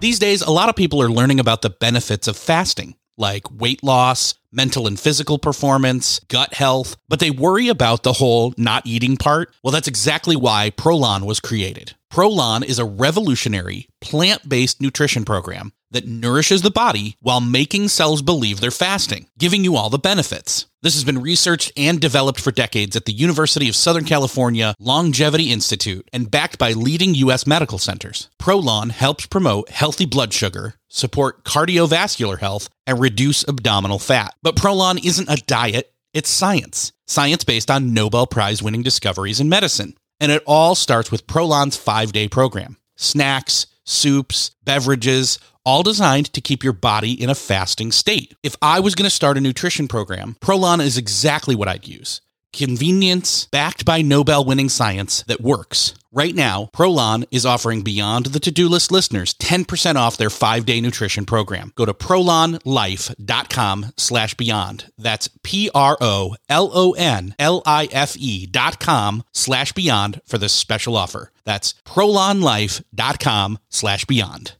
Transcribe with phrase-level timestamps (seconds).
[0.00, 3.82] These days, a lot of people are learning about the benefits of fasting, like weight
[3.82, 9.16] loss, mental and physical performance, gut health, but they worry about the whole not eating
[9.16, 9.52] part.
[9.64, 11.96] Well, that's exactly why Prolon was created.
[12.12, 18.22] Prolon is a revolutionary plant based nutrition program that nourishes the body while making cells
[18.22, 20.66] believe they're fasting, giving you all the benefits.
[20.80, 25.50] This has been researched and developed for decades at the University of Southern California Longevity
[25.50, 27.48] Institute and backed by leading U.S.
[27.48, 28.30] medical centers.
[28.40, 34.34] Prolon helps promote healthy blood sugar, support cardiovascular health, and reduce abdominal fat.
[34.40, 36.92] But Prolon isn't a diet, it's science.
[37.08, 39.96] Science based on Nobel Prize winning discoveries in medicine.
[40.20, 46.40] And it all starts with Prolon's five day program snacks, soups, beverages, all designed to
[46.40, 48.34] keep your body in a fasting state.
[48.42, 52.22] If I was going to start a nutrition program, Prolon is exactly what I'd use.
[52.54, 55.92] Convenience backed by Nobel winning science that works.
[56.10, 60.64] Right now, Prolon is offering Beyond the To Do List listeners 10% off their five
[60.64, 61.74] day nutrition program.
[61.76, 64.90] Go to prolonlife.com slash beyond.
[64.96, 70.22] That's P R O L O N L I F E dot com slash beyond
[70.24, 71.30] for this special offer.
[71.44, 74.54] That's prolonlife.com slash beyond.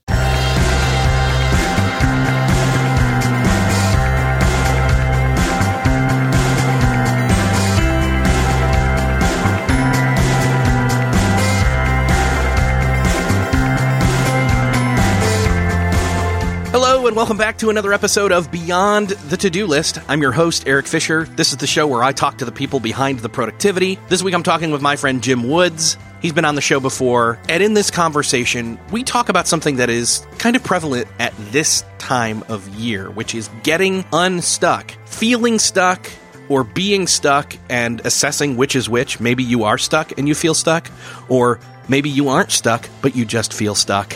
[17.09, 19.97] And welcome back to another episode of Beyond the To Do List.
[20.07, 21.23] I'm your host, Erik Fisher.
[21.23, 23.97] This is the show where I talk to the people behind the productivity.
[24.09, 25.97] This week I'm talking with my friend Jim Woods.
[26.21, 29.89] He's been on the show before, and in this conversation, we talk about something that
[29.89, 36.11] is kind of prevalent at this time of year, which is getting unstuck, feeling stuck,
[36.47, 39.19] or being stuck and assessing which is which.
[39.19, 40.91] Maybe you are stuck and you feel stuck,
[41.27, 44.15] or maybe you aren't stuck, but you just feel stuck.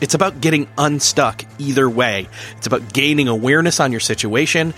[0.00, 2.28] It's about getting unstuck either way.
[2.56, 4.74] It's about gaining awareness on your situation.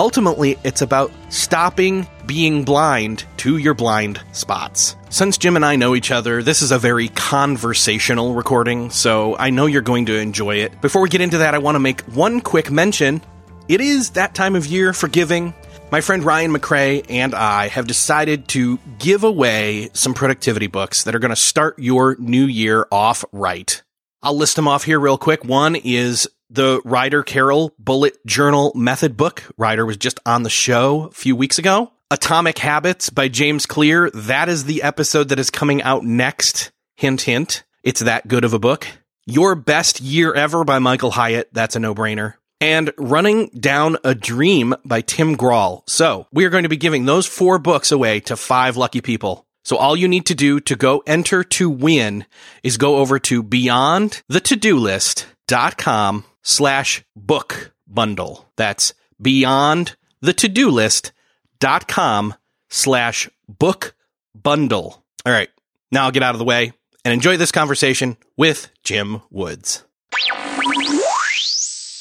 [0.00, 4.94] Ultimately, it's about stopping being blind to your blind spots.
[5.10, 9.50] Since Jim and I know each other, this is a very conversational recording, so I
[9.50, 10.80] know you're going to enjoy it.
[10.80, 13.22] Before we get into that, I want to make one quick mention.
[13.68, 15.52] It is that time of year for giving.
[15.90, 21.14] My friend Ryan McCrae and I have decided to give away some productivity books that
[21.14, 23.82] are going to start your new year off right.
[24.22, 25.44] I'll list them off here real quick.
[25.44, 29.44] One is the Ryder Carroll Bullet Journal Method book.
[29.56, 31.92] Ryder was just on the show a few weeks ago.
[32.10, 34.10] Atomic Habits by James Clear.
[34.10, 36.72] That is the episode that is coming out next.
[36.96, 37.64] Hint, hint.
[37.84, 38.86] It's that good of a book.
[39.26, 41.50] Your Best Year Ever by Michael Hyatt.
[41.52, 42.34] That's a no brainer.
[42.60, 45.82] And Running Down a Dream by Tim Grahl.
[45.86, 49.46] So we are going to be giving those four books away to five lucky people.
[49.68, 52.24] So all you need to do to go enter to win
[52.62, 58.48] is go over to beyond the to-do list.com slash book bundle.
[58.56, 62.34] That's beyond the to-do list.com
[62.70, 63.94] slash book
[64.34, 65.04] bundle.
[65.26, 65.50] All right.
[65.92, 66.72] Now I'll get out of the way
[67.04, 69.84] and enjoy this conversation with Jim Woods.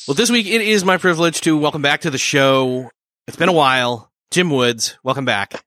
[0.07, 2.89] Well, this week it is my privilege to welcome back to the show.
[3.27, 4.09] It's been a while.
[4.31, 5.66] Jim Woods, welcome back.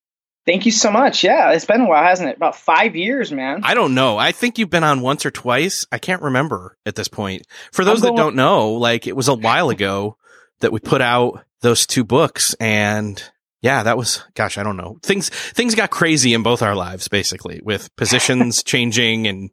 [0.51, 1.23] Thank you so much.
[1.23, 2.37] Yeah, it's been a while, hasn't it?
[2.37, 3.61] About five years, man.
[3.63, 4.19] I don't know.
[4.19, 5.85] I think you've been on once or twice.
[5.93, 7.47] I can't remember at this point.
[7.71, 10.17] For those that don't know, like it was a while ago
[10.59, 13.23] that we put out those two books and
[13.63, 14.99] yeah, that was gosh, I don't know.
[15.05, 19.51] Things things got crazy in both our lives basically with positions changing and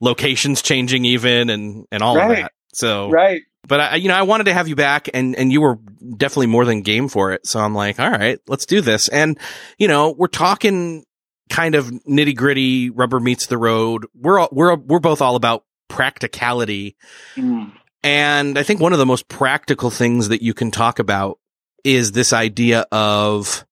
[0.00, 2.30] locations changing even and and all right.
[2.30, 2.52] of that.
[2.72, 3.42] So Right.
[3.66, 5.78] But I, you know, I wanted to have you back and, and you were
[6.16, 7.46] definitely more than game for it.
[7.46, 9.08] So I'm like, all right, let's do this.
[9.08, 9.38] And,
[9.78, 11.04] you know, we're talking
[11.50, 14.06] kind of nitty gritty, rubber meets the road.
[14.14, 16.96] We're, all, we're, we're both all about practicality.
[17.36, 17.72] Mm.
[18.02, 21.38] And I think one of the most practical things that you can talk about
[21.84, 23.64] is this idea of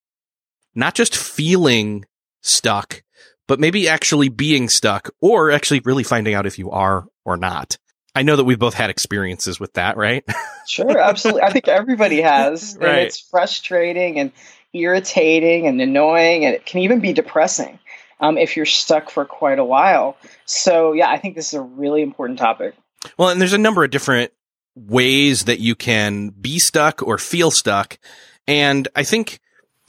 [0.74, 2.04] not just feeling
[2.40, 3.02] stuck,
[3.46, 7.76] but maybe actually being stuck or actually really finding out if you are or not.
[8.14, 10.24] I know that we've both had experiences with that, right?
[10.64, 11.42] Sure, absolutely.
[11.42, 12.78] I think everybody has.
[12.80, 12.88] Right.
[12.88, 14.30] And it's frustrating and
[14.72, 17.80] irritating and annoying, and it can even be depressing
[18.20, 20.16] um, if you're stuck for quite a while.
[20.44, 22.76] So, yeah, I think this is a really important topic.
[23.18, 24.32] Well, and there's a number of different
[24.76, 27.98] ways that you can be stuck or feel stuck.
[28.46, 29.40] And I think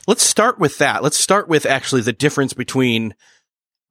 [0.07, 1.03] let's start with that.
[1.03, 3.13] Let's start with actually the difference between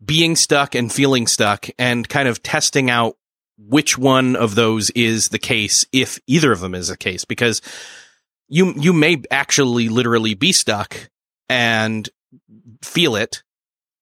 [0.04, 3.16] being stuck and feeling stuck and kind of testing out
[3.58, 7.60] which one of those is the case if either of them is the case because
[8.48, 11.10] you you may actually literally be stuck
[11.48, 12.08] and
[12.82, 13.42] feel it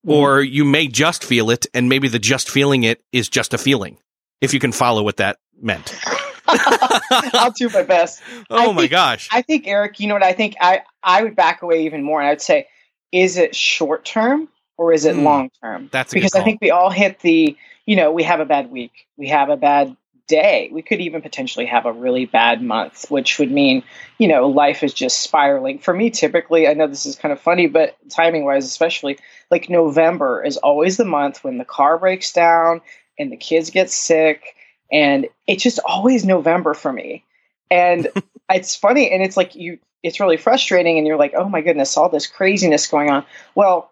[0.07, 3.59] or you may just feel it and maybe the just feeling it is just a
[3.59, 3.99] feeling
[4.41, 5.95] if you can follow what that meant.
[6.47, 8.23] I'll do my best.
[8.51, 9.29] Oh I my think- gosh.
[9.31, 10.57] I think Erik, you know what I think?
[10.61, 12.67] I I would back away even more, and I would say,
[13.13, 15.25] is it short term or is it Hmm.
[15.25, 15.89] long term?
[15.93, 17.57] That's because I think we all hit the,
[17.91, 19.97] you know, we have a bad week, we have a bad
[20.29, 23.83] day, we could even potentially have a really bad month, which would mean,
[24.17, 25.81] you know, life is just spiraling.
[25.81, 29.19] For me, typically, I know this is kind of funny, but timing wise, especially,
[29.51, 32.81] like November is always the month when the car breaks down
[33.19, 34.55] and the kids get sick,
[34.93, 37.25] and it's just always November for me.
[37.73, 38.07] And
[38.51, 41.97] it's funny, and it's like you, it's really frustrating, and you're like, oh my goodness,
[41.97, 43.27] all this craziness going on.
[43.57, 43.90] Well,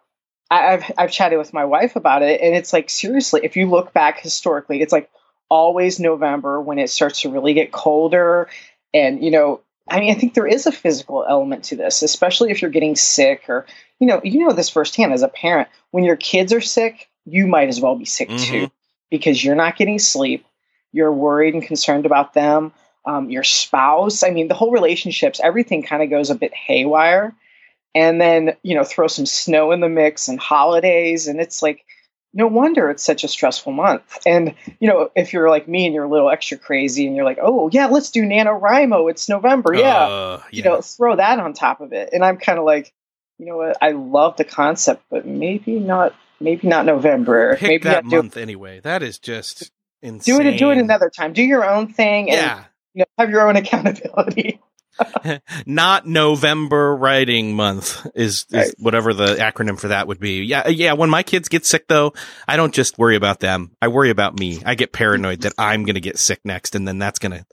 [0.50, 3.92] I've I've chatted with my wife about it, and it's like seriously, if you look
[3.92, 5.10] back historically, it's like
[5.50, 8.48] always November when it starts to really get colder,
[8.94, 12.50] and you know, I mean, I think there is a physical element to this, especially
[12.50, 13.66] if you're getting sick, or
[13.98, 15.68] you know, you know this firsthand as a parent.
[15.90, 18.70] When your kids are sick, you might as well be sick too, Mhm.
[19.10, 20.46] because you're not getting sleep,
[20.92, 22.72] you're worried and concerned about them.
[23.04, 27.34] Um, your spouse, I mean, the whole relationships, everything kind of goes a bit haywire
[27.98, 31.84] and then you know throw some snow in the mix and holidays and it's like
[32.32, 34.18] no wonder it's such a stressful month.
[34.24, 37.24] And you know if you're like me and you're a little extra crazy and you're
[37.24, 39.74] like oh yeah let's do nanowrimo it's november.
[39.74, 42.10] Yeah Uh, you know throw that on top of it.
[42.12, 42.92] And i'm kind of like
[43.38, 47.56] you know what i love the concept but maybe not maybe not november.
[47.56, 48.80] Pick maybe that not do, month anyway.
[48.80, 49.72] That is just
[50.02, 50.36] insane.
[50.38, 51.32] do it do it another time.
[51.32, 52.64] Do your own thing and Yeah.
[52.94, 54.60] you know, have your own accountability
[55.66, 58.74] Not November writing month is, is Right.
[58.78, 60.42] whatever the acronym for that would be.
[60.44, 60.92] Yeah, yeah.
[60.94, 62.12] When my kids get sick, though,
[62.46, 63.72] I don't just worry about them.
[63.80, 64.60] I worry about me.
[64.64, 67.46] I get paranoid that I'm going to get sick next, and then that's going to,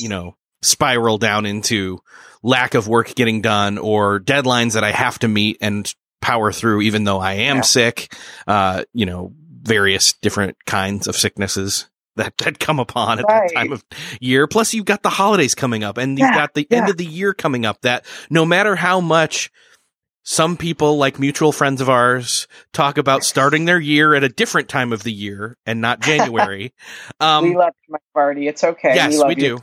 [0.00, 1.98] you know, spiral down into
[2.42, 6.82] lack of work getting done or deadlines that I have to meet and power through,
[6.82, 7.62] even though I am Yeah.
[7.62, 8.14] sick.
[8.46, 9.32] Uh, you know,
[9.62, 11.88] various different kinds of sicknesses.
[12.16, 13.48] That, that come upon at Right.
[13.48, 13.84] that time of
[14.20, 14.46] year.
[14.46, 17.04] Plus, you've got the holidays coming up, and you've Yeah, got the end of the
[17.04, 17.82] year coming up.
[17.82, 19.50] That no matter how much
[20.22, 24.68] some people, like mutual friends of ours, talk about starting their year at a different
[24.68, 26.74] time of the year and not January.
[27.20, 29.58] Um, we love my party it's okay yes, we, we do.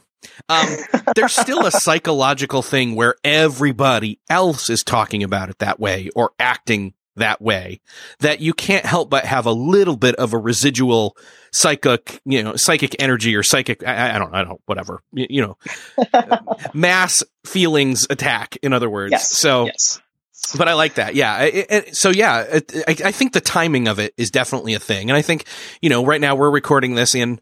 [0.48, 0.68] Um,
[1.16, 6.32] there's still a psychological thing where everybody else is talking about it that way or
[6.40, 7.80] acting that way
[8.20, 11.16] that you can't help but have a little bit of a residual
[11.52, 15.42] psychic, you know, psychic energy or psychic, I, I don't, I don't, whatever, you, you
[15.42, 15.58] know,
[16.74, 19.12] mass feelings attack, in other words.
[19.12, 20.00] yes So, yes
[20.58, 21.16] but I like that.
[21.16, 21.44] Yeah.
[21.44, 24.80] It- it- so yeah, it, I, I think the timing of it is definitely a
[24.80, 25.10] thing.
[25.10, 25.46] And I think,
[25.82, 27.40] you know, right now we're recording this in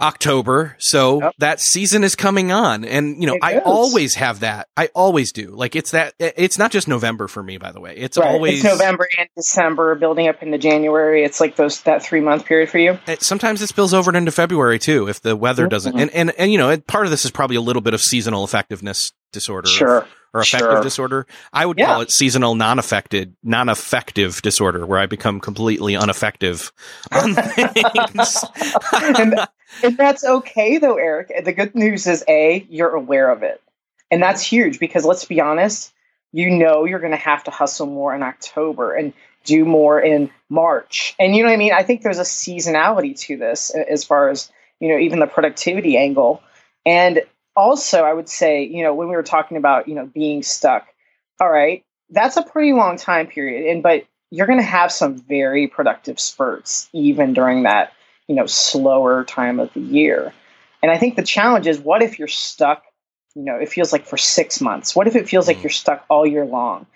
[0.00, 0.76] October.
[0.78, 1.32] So Yep.
[1.38, 2.84] that season is coming on.
[2.84, 3.62] And, you know, It I is.
[3.64, 4.68] always have that.
[4.76, 5.50] I always do.
[5.54, 7.94] Like it's that, it's not just November for me, by the way.
[7.96, 8.28] It's Right.
[8.28, 11.24] always It's November and December, building up into January.
[11.24, 12.98] It's like those that three month period for you.
[13.06, 15.94] it- sometimes it spills over into February too, if the weather doesn't.
[15.96, 16.00] Mhm.
[16.02, 18.44] And, and, and, you know, part of this is probably a little bit of seasonal
[18.44, 19.68] effectiveness disorder.
[19.68, 20.06] Sure.
[20.36, 20.82] or affective Sure.
[20.82, 21.26] disorder.
[21.52, 21.86] I would Yeah.
[21.86, 26.72] call it seasonal non-affected, non-affective disorder, where I become completely ineffective
[27.12, 28.44] on things.
[28.92, 29.46] and,
[29.82, 31.32] and that's okay though, Erik.
[31.44, 33.60] The good news is a you're aware of it,
[34.10, 35.92] and that's huge because let's be honest,
[36.32, 39.12] you know you're going to have to hustle more in October and
[39.44, 41.72] do more in March, and you know what I mean.
[41.72, 44.50] I think there's a seasonality to this as far as
[44.80, 46.42] you know, even the productivity angle,
[46.84, 47.22] and
[47.56, 50.86] also I would say you know when we were talking about you know being stuck,
[51.40, 55.16] all right, that's a pretty long time period, and but you're going to have some
[55.16, 57.92] very productive spurts even during that
[58.28, 60.32] you know slower time of the year.
[60.82, 62.84] And i think the challenge is what if you're stuck
[63.34, 64.94] you know it feels like for six months?
[64.94, 65.64] What if it feels like Mm.
[65.64, 66.86] you're stuck all year long?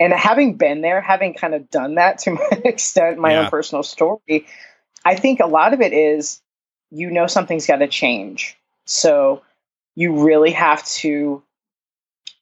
[0.00, 3.40] And having been there having kind of done that to my extent my Yeah.
[3.40, 4.46] own personal story
[5.04, 6.40] i think a lot of it is
[6.90, 8.56] you know something's got to change.
[8.86, 9.42] So
[9.94, 11.42] you really have to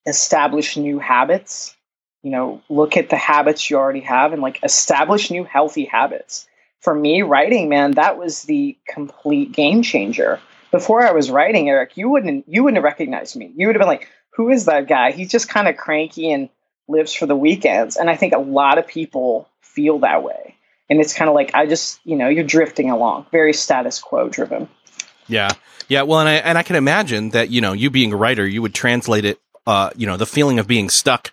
[0.06, 1.74] establish new habits
[2.22, 6.46] you know look at the habits you already have and like establish new healthy habits
[6.86, 10.38] for me writing man that was the complete game changer.
[10.70, 13.52] Before i was writing erik you wouldn't you wouldn't have recognized me.
[13.56, 15.10] You would have been like who is that guy?
[15.10, 16.48] He's just kind of cranky and
[16.86, 17.96] lives for the weekends.
[17.96, 20.54] And i think a lot of people feel that way.
[20.88, 24.28] And it's kind of like i just you know you're drifting along very status quo
[24.28, 24.68] driven.
[25.26, 25.50] Yeah,
[25.88, 26.02] yeah.
[26.02, 28.62] Well, and I and I can imagine that you know you being a writer, you
[28.62, 29.40] would translate it.
[29.66, 31.32] Uh, you know, the feeling of being stuck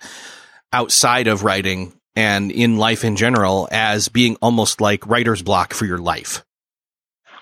[0.71, 5.85] outside of writing and in life in general as being almost like writer's block for
[5.85, 6.43] your life.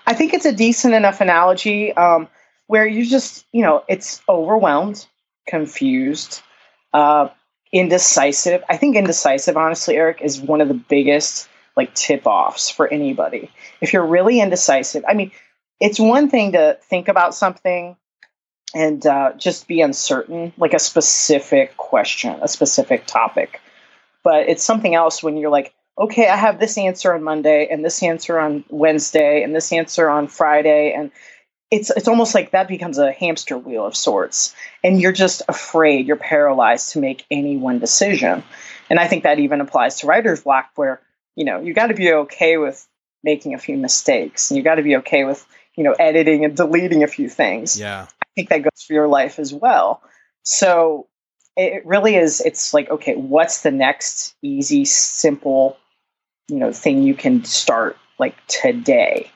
[0.06, 2.28] I think it's a decent enough analogy um,
[2.66, 5.06] where you just, you know, it's overwhelmed,
[5.46, 6.42] confused,
[6.92, 7.28] uh,
[7.72, 8.62] indecisive.
[8.68, 13.50] I think indecisive, honestly, Erik, is one of the biggest like tip offs for anybody.
[13.80, 15.32] If you're really indecisive, I mean,
[15.80, 17.96] it's one thing to think about something
[18.74, 23.60] and uh, just be uncertain, like a specific question, a specific topic.
[24.24, 27.84] But it's something else when you're like, okay, I have this answer on Monday and
[27.84, 30.92] this answer on Wednesday and this answer on Friday.
[30.96, 31.10] And
[31.70, 34.54] it's it's almost like that becomes a hamster wheel of sorts.
[34.84, 38.44] And you're just afraid you're paralyzed to make any one decision.
[38.90, 41.00] And i think that even applies to writer's block where
[41.34, 42.86] you know you got to be okay with
[43.24, 46.56] making a few mistakes and you got to be okay with you know editing and
[46.56, 47.78] deleting a few things.
[47.78, 48.06] Yeah.
[48.10, 50.02] I think that goes for your life as well.
[50.42, 51.06] So
[51.56, 55.76] it really is it's like okay what's the next easy simple
[56.48, 59.30] you know thing you can start like today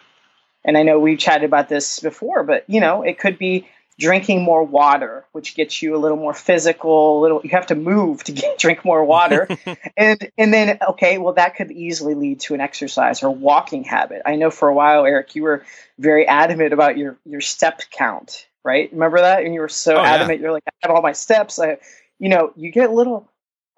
[0.66, 3.68] and I know we've chatted about this before, but you know, it could be
[3.98, 7.76] drinking more water, which gets you a little more physical, a little you have to
[7.76, 9.48] move to get drink more water.
[9.96, 14.22] and and then okay, well that could easily lead to an exercise or walking habit.
[14.26, 15.64] I know for a while, Erik, you were
[15.98, 18.92] very adamant about your your step count, right?
[18.92, 19.44] Remember that?
[19.44, 20.46] And you were so oh, adamant, yeah.
[20.46, 21.60] you're like, I have all my steps.
[21.60, 21.78] I
[22.18, 23.28] you know, you get a little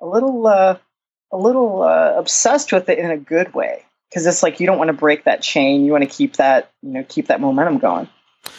[0.01, 0.79] a little uh
[1.31, 4.79] a little uh, obsessed with it in a good way because it's like you don't
[4.79, 5.85] want to break that chain.
[5.85, 8.09] You want to keep that, you know, keep that momentum going.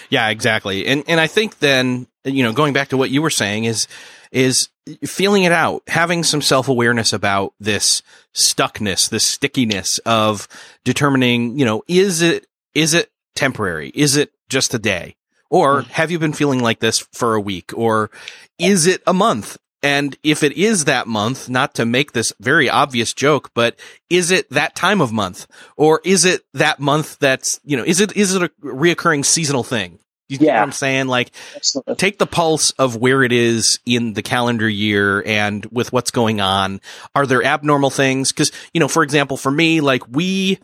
[0.10, 0.86] Yeah, exactly.
[0.86, 3.88] And and I think then, you know, going back to what you were saying is
[4.32, 4.70] is
[5.06, 8.04] feeling it out, having some self-awareness about this
[8.36, 10.48] stuckness, this stickiness of
[10.84, 12.46] determining, you know, is it
[12.76, 13.92] is it temporary?
[13.96, 15.16] Is it just a day?
[15.50, 15.92] Or mm-hmm.
[15.92, 17.72] have you been feeling like this for a week?
[17.76, 18.12] Or
[18.60, 19.58] is it a month?
[19.82, 24.30] And if it is that month, not to make this very obvious joke, but is
[24.30, 25.48] it that time of month?
[25.78, 29.64] Or is it that month that's, you know, is it, is it a reoccurring seasonal
[29.64, 30.00] thing?
[30.28, 30.54] You yeah.
[30.54, 31.08] know what I'm saying?
[31.08, 31.96] Like, Absolutely.
[31.96, 36.40] take the pulse of where it is in the calendar year and with what's going
[36.42, 36.82] on.
[37.16, 38.32] Are there abnormal things?
[38.32, 40.60] Cause, you know, for example, for me, like we,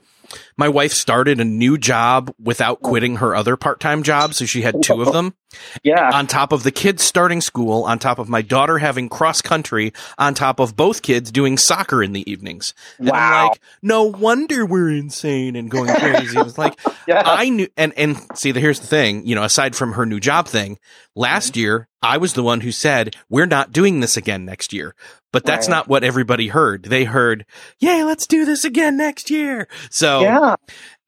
[0.58, 4.34] my wife started a new job without quitting her other part-time job.
[4.34, 5.34] So she had two of them.
[5.84, 6.10] Yeah.
[6.14, 9.94] On top of the kids starting school, on top of my daughter having cross country,
[10.18, 12.74] on top of both kids doing soccer in the evenings.
[12.98, 13.18] And wow.
[13.18, 16.38] I'm like, no wonder we're insane and going crazy.
[16.38, 17.24] It's like, yeah.
[17.26, 20.48] I knew, and, and see, here's the thing, you know, aside from her new job
[20.48, 20.80] thing,
[21.16, 21.60] last mm-hmm.
[21.62, 24.96] year, I was the one who said, we're not doing this again next year.
[25.36, 25.76] But that's right.
[25.76, 26.84] not what everybody heard.
[26.84, 27.46] They heard,
[27.80, 30.56] "Yay, let's do this again next year." So Yeah.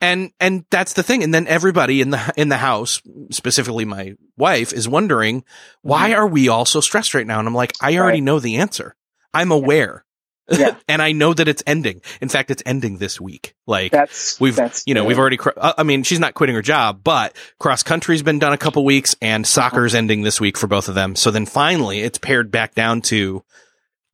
[0.01, 1.23] And and that's the thing.
[1.23, 5.43] And then everybody in the in the house, specifically my wife, is wondering,
[5.81, 6.19] "Why mm-hmm.
[6.19, 8.23] are we all so stressed right now?" And I'm like, "I already right.
[8.23, 8.95] know the answer.
[9.33, 10.05] I'm aware."
[10.49, 10.75] Yeah.
[10.87, 12.01] and I know that it's ending.
[12.21, 13.53] In fact, it's ending this week.
[13.65, 15.37] Like that's we've, that's you know, we've already.
[15.39, 18.83] Uh, I mean, she's not quitting her job, but cross country's been done a couple
[18.85, 19.99] weeks, and soccer's uh-huh.
[19.99, 21.15] ending this week for both of them.
[21.15, 23.43] So then finally, it's pared back down to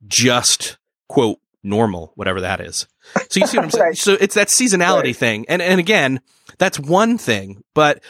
[0.06, 0.78] just
[1.08, 2.86] quote normal, whatever that is.
[3.30, 3.84] So you see what I'm saying?
[3.84, 3.96] right.
[3.96, 5.16] So it's that seasonality right.
[5.16, 5.46] thing.
[5.48, 6.20] And and again,
[6.58, 8.02] that's one thing, but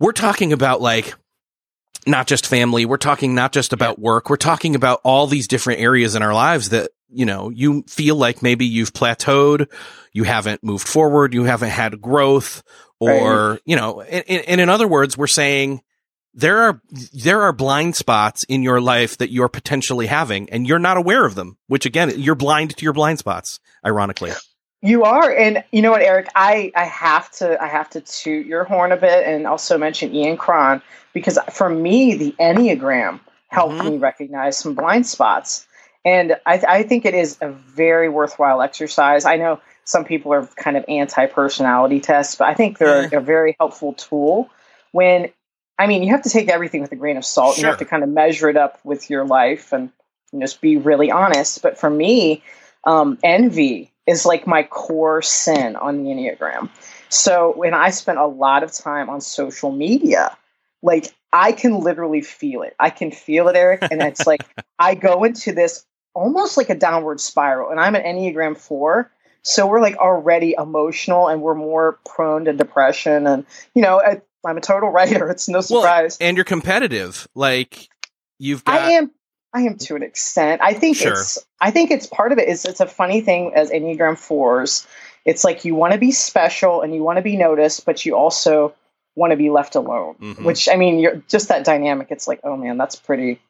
[0.00, 1.14] we're talking about like
[2.06, 5.80] not just family, we're talking not just about work, we're talking about all these different
[5.80, 9.70] areas in our lives that, you know, you feel like maybe you've plateaued,
[10.12, 12.62] you haven't moved forward, you haven't had growth,
[13.00, 13.60] or, right.
[13.64, 15.80] you know, and, and in other words, we're saying
[16.34, 16.82] there are
[17.12, 21.24] there are blind spots in your life that you're potentially having and you're not aware
[21.24, 24.32] of them which again you're blind to your blind spots ironically
[24.84, 28.46] you are and you know what erik i i have to i have to toot
[28.46, 30.80] your horn a bit and also mention ian cron
[31.12, 33.90] because for me the enneagram helped mm-hmm.
[33.90, 35.66] me recognize some blind spots
[36.06, 40.46] and I, I think it is a very worthwhile exercise i know some people are
[40.56, 43.18] kind of anti-personality tests but i think they're yeah.
[43.18, 44.50] a very helpful tool
[44.92, 45.30] when
[45.76, 47.56] I mean, you have to take everything with a grain of salt.
[47.56, 47.62] Sure.
[47.62, 49.90] You have to kind of measure it up with your life and
[50.38, 51.62] just be really honest.
[51.62, 52.44] But for me,
[52.84, 56.68] um, envy is like my core sin on the Enneagram.
[57.08, 60.36] So when I spent a lot of time on social media,
[60.82, 62.74] like I can literally feel it.
[62.78, 63.82] I can feel it, Erik.
[63.90, 64.42] And it's like
[64.78, 65.84] I go into this
[66.14, 67.70] almost like a downward spiral.
[67.70, 69.10] And I'm an Enneagram 4.
[69.42, 73.26] So we're like already emotional and we're more prone to depression.
[73.26, 73.44] And,
[73.74, 74.00] you know,
[74.44, 75.28] I'm a total writer.
[75.30, 76.18] It's no surprise.
[76.20, 77.28] Well, and you're competitive.
[77.34, 77.88] Like
[78.38, 79.10] you've got I am
[79.54, 80.60] I am to an extent.
[80.62, 81.12] I think sure.
[81.12, 84.86] it's I think it's part of it is it's a funny thing as Enneagram fours.
[85.24, 88.16] It's like you want to be special and you want to be noticed, but you
[88.16, 88.74] also
[89.14, 90.16] want to be left alone.
[90.20, 90.44] Mm-hmm.
[90.44, 92.08] Which I mean, you're just that dynamic.
[92.10, 93.40] It's like, oh man, that's pretty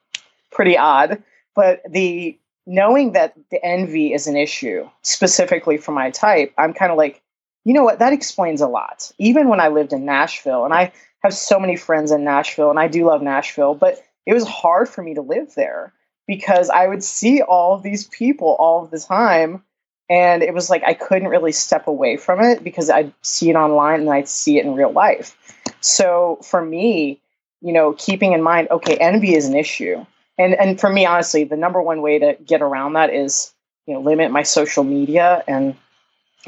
[0.53, 1.23] pretty odd.
[1.57, 6.93] But the knowing that the envy is an issue specifically for my type, I'm kind
[6.93, 7.23] of like,
[7.65, 8.01] you know what?
[8.01, 9.11] That explains a lot.
[9.19, 10.93] Even when I lived in Nashville, and I
[11.23, 14.89] have so many friends in Nashville, and I do love Nashville, but it was hard
[14.89, 15.93] for me to live there
[16.27, 19.63] because I would see all of these people all the time
[20.09, 23.57] And it was like I couldn't really step away from it because I'd see it
[23.57, 25.37] online and I'd see it in real life.
[25.81, 27.21] So for me,
[27.63, 30.05] you know, keeping in mind, okay, envy is an issue.
[30.37, 33.55] And and for me, honestly, the number one way to get around that is,
[33.87, 35.75] you know, limit my social media and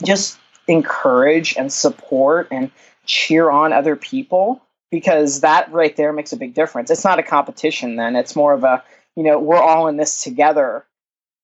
[0.05, 2.71] just encourage and support and
[3.07, 6.91] cheer on other people because that right there makes a big difference.
[6.91, 8.17] It's not a competition then.
[8.17, 8.85] It's more of a,
[9.17, 10.85] you know, we're all in this together.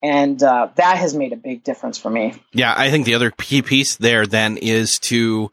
[0.03, 2.35] And uh, that has made a big difference for me.
[2.53, 5.51] Yeah, I think the other key piece there then is to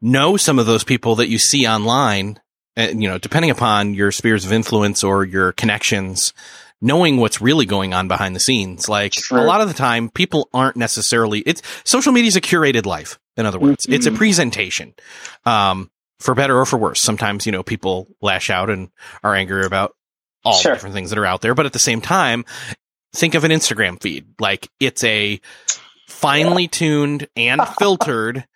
[0.00, 2.40] know some of those people that you see online,
[2.76, 6.32] and, uh, you know, depending upon your spheres of influence or your connections,
[6.80, 8.88] knowing what's really going on behind the scenes.
[8.88, 12.86] Like a lot of the time, people aren't necessarily, it's social media is a curated
[12.86, 13.18] life.
[13.36, 13.94] In other words, mm-hmm.
[13.94, 14.18] it's a mm-hmm.
[14.18, 14.94] presentation.
[15.44, 17.00] Um, for better or for worse.
[17.00, 18.90] Sometimes, you know, people lash out and
[19.22, 19.94] are angry about
[20.44, 20.74] all sure.
[20.74, 21.54] different things that are out there.
[21.54, 22.44] But at the same time,
[23.14, 24.26] think of an Instagram feed.
[24.40, 25.40] Like it's a
[26.08, 28.46] finely tuned and filtered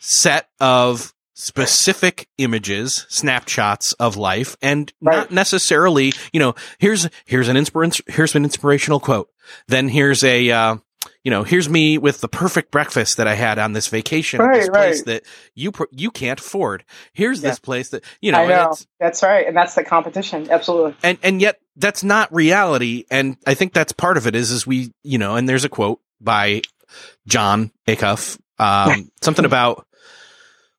[0.00, 5.16] set of specific images, snapshots of life, and right.
[5.16, 9.28] not necessarily, you know, here's here's an inspir- here's an inspirational quote.
[9.68, 10.76] Then here's a uh,
[11.24, 14.60] you know, here's me with the perfect breakfast that I had on this vacation right,
[14.60, 15.06] this place right.
[15.06, 15.22] that
[15.54, 16.84] you pr- you can't afford.
[17.12, 17.50] Here's yeah.
[17.50, 18.74] this place that you know, I know.
[18.98, 20.50] That's right, and that's the competition.
[20.50, 20.96] Absolutely.
[21.02, 23.04] And and yet that's not reality.
[23.10, 24.34] And I think that's part of it.
[24.34, 26.62] Is is we you know, and there's a quote by
[27.26, 29.86] Jon Acuff, um, something about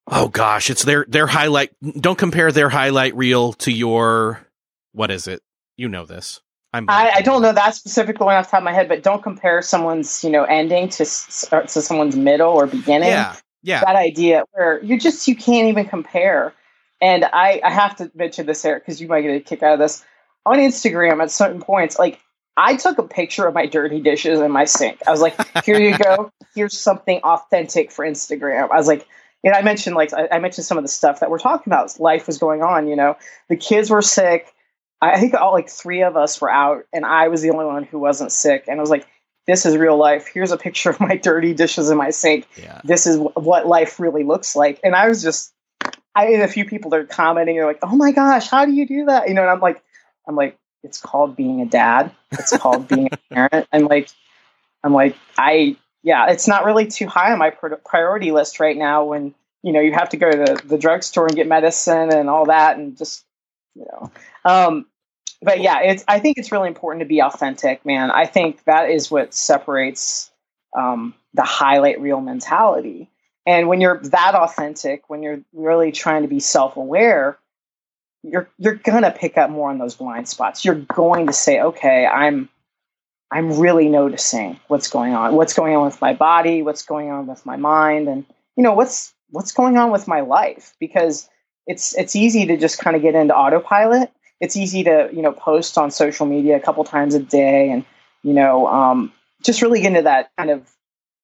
[0.08, 1.72] oh gosh, it's their their highlight.
[1.82, 4.46] Don't compare their highlight reel to your
[4.92, 5.42] what is it?
[5.78, 6.42] You know this.
[6.74, 9.04] I'm I, I don't know that specific one off the top of my head, but
[9.04, 13.10] don't compare someone's you know ending to to someone's middle or beginning.
[13.10, 13.82] Yeah, yeah.
[13.82, 16.54] That idea where you just you can't even compare.
[17.00, 19.74] And I I have to mention this, Erik, because you might get a kick out
[19.74, 20.04] of this.
[20.46, 22.20] On Instagram, at certain points, like
[22.58, 25.00] I took a picture of my dirty dishes in my sink.
[25.08, 26.32] I was like, here you go.
[26.56, 28.70] Here's something authentic for Instagram.
[28.70, 29.08] I was like,
[29.44, 32.00] you know, I mentioned like I mentioned some of the stuff that we're talking about.
[32.00, 32.88] Life was going on.
[32.88, 33.16] You know,
[33.48, 34.54] the kids were sick.
[35.12, 37.84] I think all like three of us were out, and I was the only one
[37.84, 38.66] who wasn't sick.
[38.68, 39.08] And I was like,
[39.48, 40.28] "This is real life.
[40.28, 42.48] Here's a picture of my dirty dishes in my sink.
[42.56, 42.82] Yeah.
[42.84, 45.54] This is w- what life really looks like." And I was just,
[46.16, 48.72] I had a few people that are commenting, they're like, "Oh my gosh, how do
[48.72, 49.84] you do that?" You know, and I'm like,
[50.28, 52.12] I'm like, it's called being a dad.
[52.32, 53.68] It's called being a parent.
[53.72, 54.10] I'm like,
[54.84, 59.06] I'm like, I yeah, it's not really too high on my priority list right now.
[59.06, 62.30] When you know you have to go to the, the drugstore and get medicine and
[62.30, 63.24] all that, and just
[63.76, 64.12] you know,
[64.46, 64.86] um,
[65.44, 66.04] but yeah, it's.
[66.08, 68.12] I think it's really important to be authentic, man.
[68.12, 70.32] I think that is what separates
[70.78, 73.10] um, the highlight reel mentality.
[73.46, 77.38] And when you're that authentic, when you're really trying to be self aware,
[78.24, 80.64] you're you're gonna pick up more on those blind spots.
[80.64, 82.50] You're going to say, okay, I'm
[83.32, 85.34] I'm really noticing what's going on.
[85.36, 86.62] What's going on with my body?
[86.62, 88.08] What's going on with my mind?
[88.08, 88.26] And
[88.56, 90.76] you know what's what's going on with my life?
[90.80, 91.28] Because
[91.66, 94.12] it's it's easy to just kind of get into autopilot.
[94.44, 97.86] It's easy to you know post on social media a couple times a day, and
[98.24, 100.70] you know um, just really get into that kind of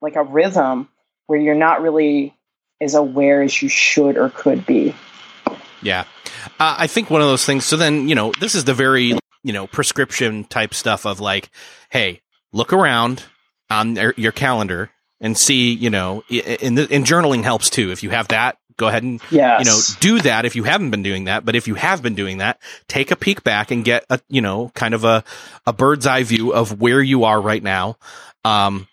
[0.02, 0.88] like a rhythm
[1.28, 2.34] where you're not really
[2.80, 4.96] as aware as you should or could be.
[5.82, 6.06] Yeah,
[6.60, 7.66] uh, I think one of those things.
[7.66, 11.50] So then you know this is the very you know prescription type stuff of like,
[11.90, 12.22] hey,
[12.54, 13.26] look around
[13.70, 17.92] on your calendar and see, you know, in in journaling helps too.
[17.92, 19.60] If you have that, go ahead and, yes.
[19.60, 21.46] you know, do that if you haven't been doing that.
[21.46, 24.42] But if you have been doing that, take a peek back and get a, you
[24.42, 25.24] know, kind of a,
[25.68, 27.98] a bird's eye view of where you are right now.
[28.44, 28.88] Um,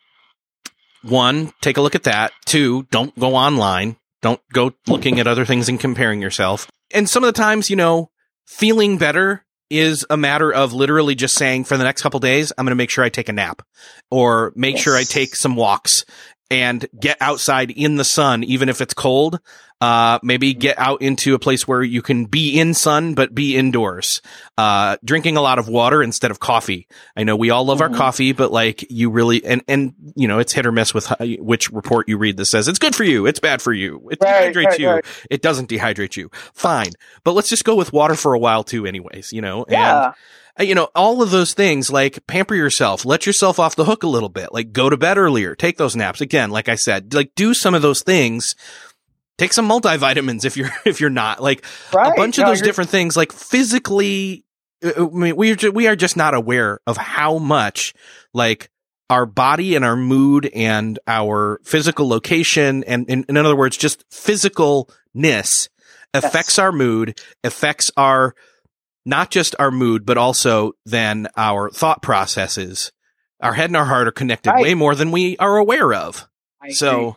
[1.02, 2.32] one, take a look at that.
[2.44, 3.96] Two, don't go online.
[4.20, 6.68] Don't go looking at other things and comparing yourself.
[6.92, 8.10] And some of the times, you know,
[8.44, 12.64] feeling better is a matter of literally just saying for the next couple days, I'm
[12.64, 13.62] going to make sure I take a nap
[14.10, 14.84] or make yes.
[14.84, 16.04] sure I take some walks
[16.50, 19.40] and get outside in the sun, even if it's cold.
[19.78, 23.58] Uh, maybe get out into a place where you can be in sun, but be
[23.58, 24.22] indoors.
[24.56, 26.88] Uh, drinking a lot of water instead of coffee.
[27.14, 27.92] I know we all love mm-hmm.
[27.92, 31.12] our coffee, but like you really, and, and, you know, it's hit or miss with
[31.20, 33.26] which report you read that says it's good for you.
[33.26, 34.08] It's bad for you.
[34.10, 34.88] It right, dehydrates right, you.
[34.88, 35.04] Right.
[35.30, 36.30] It doesn't dehydrate you.
[36.54, 36.92] Fine.
[37.22, 40.06] But let's just go with water for a while too, anyways, you know, yeah.
[40.06, 40.14] and,
[40.58, 44.08] you know, all of those things like pamper yourself, let yourself off the hook a
[44.08, 46.20] little bit, like go to bed earlier, take those naps.
[46.20, 48.54] Again, like I said, like do some of those things.
[49.38, 52.12] Take some multivitamins if you're, if you're not like right.
[52.12, 54.44] a bunch of those different things, like physically,
[54.82, 57.92] uh, uh, I mean, we are, we are just not aware of how much
[58.32, 58.70] like
[59.10, 64.08] our body and our mood and our physical location and, and in other words, just
[64.08, 65.68] physicalness
[66.14, 66.58] affects yes.
[66.58, 68.34] our mood, affects our,
[69.06, 72.92] not just our mood, but also then our thought processes
[73.40, 74.62] our head and our heart are connected Right.
[74.62, 76.26] way more than we are aware of.
[76.62, 76.74] I agree.
[76.74, 77.16] So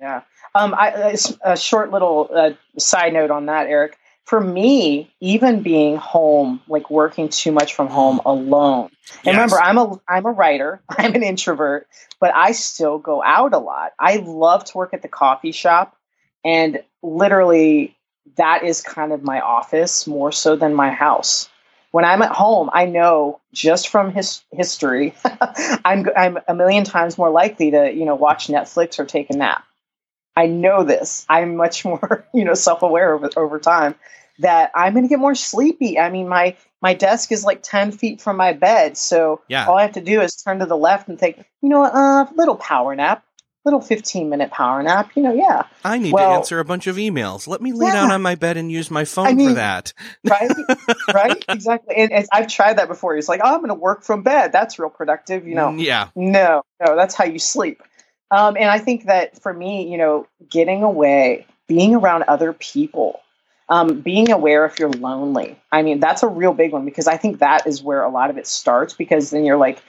[0.00, 0.22] Yeah.
[0.54, 3.96] Um, I, a short little uh, side note on that, Erik.
[4.24, 8.90] For me, even being home, like working too much from home alone.
[9.08, 9.18] Yes.
[9.26, 10.80] And remember, I'm a I'm a writer.
[10.88, 11.88] I'm an introvert,
[12.20, 13.92] but I still go out a lot.
[13.98, 15.96] I love to work at the coffee shop,
[16.44, 17.96] and literally,
[18.36, 21.48] that is kind of my office more so than my house.
[21.90, 25.14] When I'm at home, I know just from his history,
[25.84, 29.36] I'm I'm a million times more likely to you know watch Netflix or take a
[29.36, 29.64] nap.
[30.36, 31.26] I know this.
[31.28, 33.96] I'm much more, you know, self-aware over, over time
[34.38, 35.98] that I'm going to get more sleepy.
[35.98, 39.66] I mean, my my desk is like 10 feet from my bed, so Yeah.
[39.66, 41.88] all I have to do is turn to the left and think, you know, a
[41.88, 43.24] uh, little power nap,
[43.64, 45.10] little 15 minute power nap.
[45.14, 47.46] You know, yeah, I need Well- to answer a bunch of emails.
[47.46, 47.92] Let me lay Yeah.
[47.94, 49.92] down on my bed and use my phone I for that.
[50.28, 50.50] right,
[51.12, 51.96] right, exactly.
[51.96, 53.16] And, and I've tried that before.
[53.16, 54.52] It's like, oh, I'm going to work from bed.
[54.52, 55.46] That's real productive.
[55.46, 56.08] You know, Yeah.
[56.16, 57.82] No, no, that's how you sleep.
[58.30, 63.20] Um, and I think that for me, you know, getting away, being around other people,
[63.70, 65.58] um, being aware if you're lonely.
[65.72, 68.30] I mean, that's a real big one because I think that is where a lot
[68.30, 69.82] of it starts because then you're like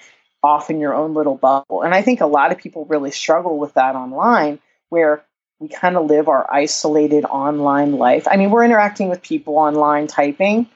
[0.43, 1.82] off in your own little bubble.
[1.82, 5.23] And I think a lot of people really struggle with that online where
[5.60, 8.28] we kind of live our isolated online life.
[8.30, 10.67] I mean, we're interacting with people online typing,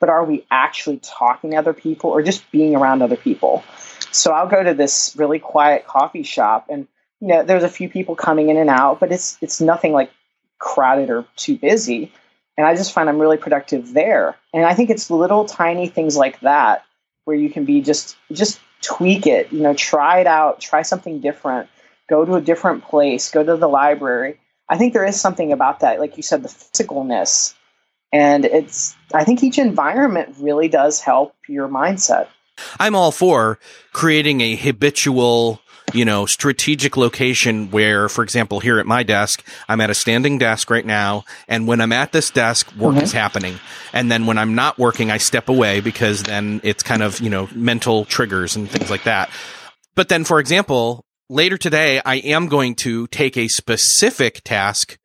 [0.00, 3.62] but are we actually talking to other people or just being around other people?
[4.10, 6.88] So I'll go to this really quiet coffee shop and
[7.20, 10.10] you know there's a few people coming in and out, but it's it's nothing like
[10.58, 12.12] crowded or too busy.
[12.58, 14.36] And I just find I'm really productive there.
[14.52, 16.84] And I think it's little tiny things like that
[17.24, 21.20] where you can be just just tweak it, you know, try it out, try something
[21.20, 21.68] different,
[22.10, 24.38] go to a different place, go to the library.
[24.68, 27.54] I think there is something about that, like you said, the physicalness.
[28.12, 32.28] And it's I think each environment really does help your mindset.
[32.78, 33.58] I'm all for
[33.92, 35.61] creating a habitual,
[35.94, 40.38] you know, strategic location where, for example, here at my desk, I'm at a standing
[40.38, 41.24] desk right now.
[41.48, 43.02] And when I'm at this desk, work Mhm.
[43.02, 43.60] is happening.
[43.92, 47.30] And then when I'm not working, I step away because then it's kind of, you
[47.30, 49.30] know, mental triggers and things like that.
[49.94, 54.98] But then, for example, later today, I am going to take a specific task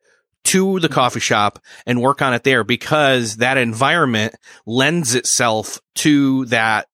[0.44, 6.46] to the coffee shop and work on it there because that environment lends itself to
[6.46, 6.86] that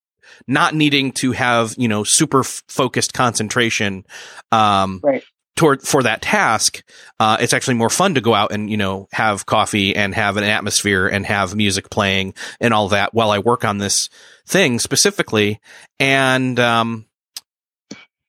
[0.47, 4.05] not needing to have, you know, super f- focused concentration,
[4.53, 5.23] um, Right.
[5.57, 6.83] toward, for that task.
[7.21, 10.37] Uh, it's actually more fun to go out and, you know, have coffee and have
[10.37, 14.09] an atmosphere and have music playing and all that while I work on this
[14.47, 15.61] thing specifically.
[16.01, 17.07] And, um,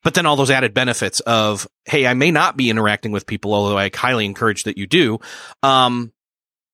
[0.03, 3.55] but then all those added benefits of, hey, I may not be interacting with people,
[3.55, 5.19] although I highly encourage that you do.
[5.63, 6.13] Um,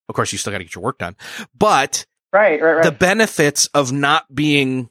[0.09, 1.15] of course, you still got to get your work done,
[1.57, 2.83] but Right, right, right.
[2.83, 4.89] the benefits of not being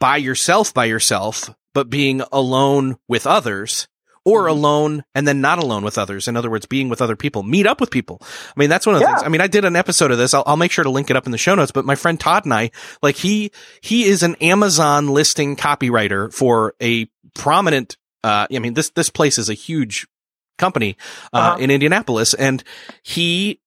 [0.00, 3.86] by yourself by yourself, but being alone with others
[4.24, 4.50] or Mhm.
[4.50, 6.28] alone and then not alone with others.
[6.28, 8.20] In other words, being with other people, meet up with people.
[8.22, 9.14] I mean, that's one of the Yeah.
[9.14, 9.22] things.
[9.24, 10.34] I mean, I did an episode of this.
[10.34, 12.18] I'll, I'll make sure to link it up in the show notes, but my friend
[12.20, 12.70] Todd and I,
[13.02, 18.90] like he, he is an Amazon listing copywriter for a prominent, uh, I mean, this,
[18.90, 20.06] this place is a huge
[20.58, 20.96] company,
[21.32, 21.56] uh, Uh-huh.
[21.58, 22.62] in Indianapolis and
[23.02, 23.60] he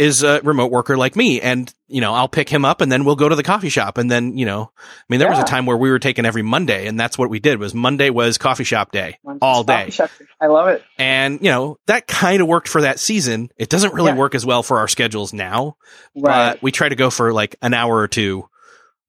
[0.00, 1.42] is a remote worker like me.
[1.42, 3.98] And, you know, I'll pick him up and then we'll go to the coffee shop.
[3.98, 6.40] And then, you know, I mean, there was a time where we were taken every
[6.40, 9.90] Monday and that's what we did was Monday was coffee shop day One all day.
[10.40, 10.82] I love it.
[10.98, 13.50] And, you know, that kind of worked for that season.
[13.58, 14.16] It doesn't really Yeah.
[14.16, 15.76] work as well for our schedules now,
[16.16, 16.54] Right.
[16.54, 18.48] but we try to go for like an hour or two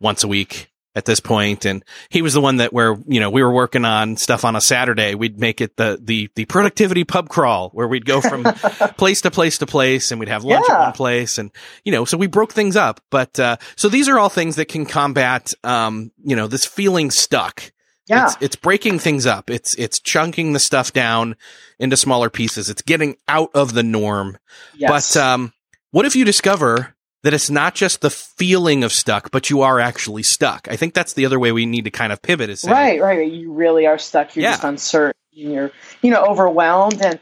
[0.01, 1.21] once a week at this.
[1.65, 4.56] And he was the one that where, you know, we were working on stuff on
[4.56, 5.15] a Saturday.
[5.15, 8.43] We'd make it the, the, the productivity pub crawl where we'd go from
[8.97, 11.38] place to place to place and we'd have lunch at one place.
[11.38, 11.51] And,
[11.86, 12.99] you know, so we broke things up.
[13.10, 17.12] But, uh, so these are all things that can combat, um, you know, this feeling
[17.12, 17.71] stuck.
[18.08, 18.25] yeah.
[18.25, 19.49] It's, it's breaking things up.
[19.49, 21.38] It's, it's chunking the stuff down
[21.80, 22.69] into smaller pieces.
[22.69, 24.38] It's getting out of the norm.
[24.75, 25.13] yes.
[25.13, 25.54] But, um,
[25.91, 29.79] what if you discover that it's not just the feeling of stuck, but you are
[29.79, 30.67] actually stuck?
[30.69, 33.01] I think that's the other way we need to kind of pivot is say, right,
[33.01, 33.31] right.
[33.31, 34.36] You really are stuck.
[34.36, 34.51] You're Yeah.
[34.51, 35.19] just uncertain.
[35.31, 37.01] You're, you know, overwhelmed.
[37.01, 37.19] And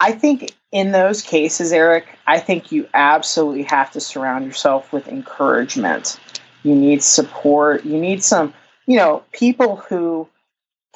[0.00, 5.08] I think in those cases, Erik, I think you absolutely have to surround yourself with
[5.08, 6.18] encouragement.
[6.62, 7.84] You need support.
[7.84, 8.54] You need some,
[8.86, 10.28] you know, people who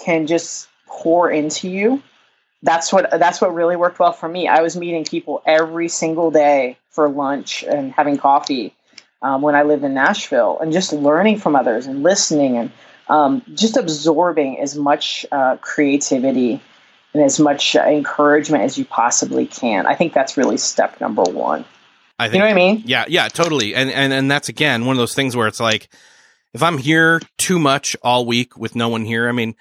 [0.05, 2.03] can just pour into you.
[2.63, 4.49] That's what that's what really worked well for me.
[4.49, 8.75] I was meeting people every single day for lunch and having coffee
[9.23, 12.73] um, when I lived in Nashville, and just learning from others and listening and
[13.09, 16.63] um, just absorbing as much uh, creativity
[17.13, 19.87] and as much uh, encouragement as you possibly can.
[19.87, 21.65] I think that's really step number one.
[22.19, 22.83] I think, You know what I mean?
[22.87, 23.75] Yeah, yeah, totally.
[23.75, 25.89] And and and that's again one of those things where it's like
[26.53, 29.55] if I'm here too much all week with no one here, I mean,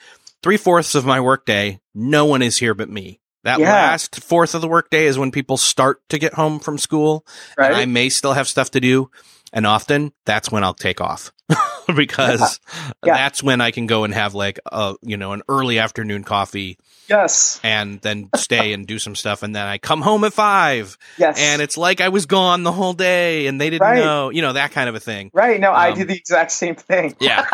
[0.44, 3.20] three fourths of my workday, no one is here but me.
[3.43, 3.71] That Yeah.
[3.71, 7.25] last fourth of the workday is when people start to get home from school.
[7.58, 7.67] Right.
[7.71, 9.10] And I may still have stuff to do.
[9.54, 11.32] And often that's when I'll take off
[11.95, 12.60] because
[13.04, 13.15] Yeah.
[13.15, 16.78] that's when I can go and have like a, you know, an early afternoon coffee
[17.08, 17.60] yes.
[17.63, 19.41] and then stay and do some stuff.
[19.41, 21.39] And then I come home at five Yes.
[21.39, 23.97] and it's like I was gone the whole day and they didn't Right.
[24.04, 25.32] know, you know, that kind of a thing.
[25.34, 25.60] right.
[25.60, 27.15] No, I Um, do the exact same thing.
[27.19, 27.45] Yeah.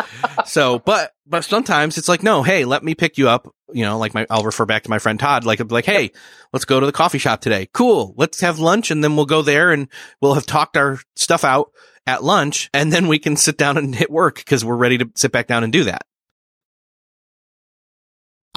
[0.44, 3.48] so, but, but sometimes it's like, no, hey, let me pick you up.
[3.72, 6.12] You know, like my, I'll refer back to my friend Todd, like, like, hey,
[6.52, 7.68] let's go to the coffee shop today.
[7.72, 8.14] Cool.
[8.16, 9.88] Let's have lunch and then we'll go there and
[10.20, 11.72] we'll have talked our stuff out
[12.06, 15.10] at lunch and then we can sit down and hit work because we're ready to
[15.16, 16.06] sit back down and do that.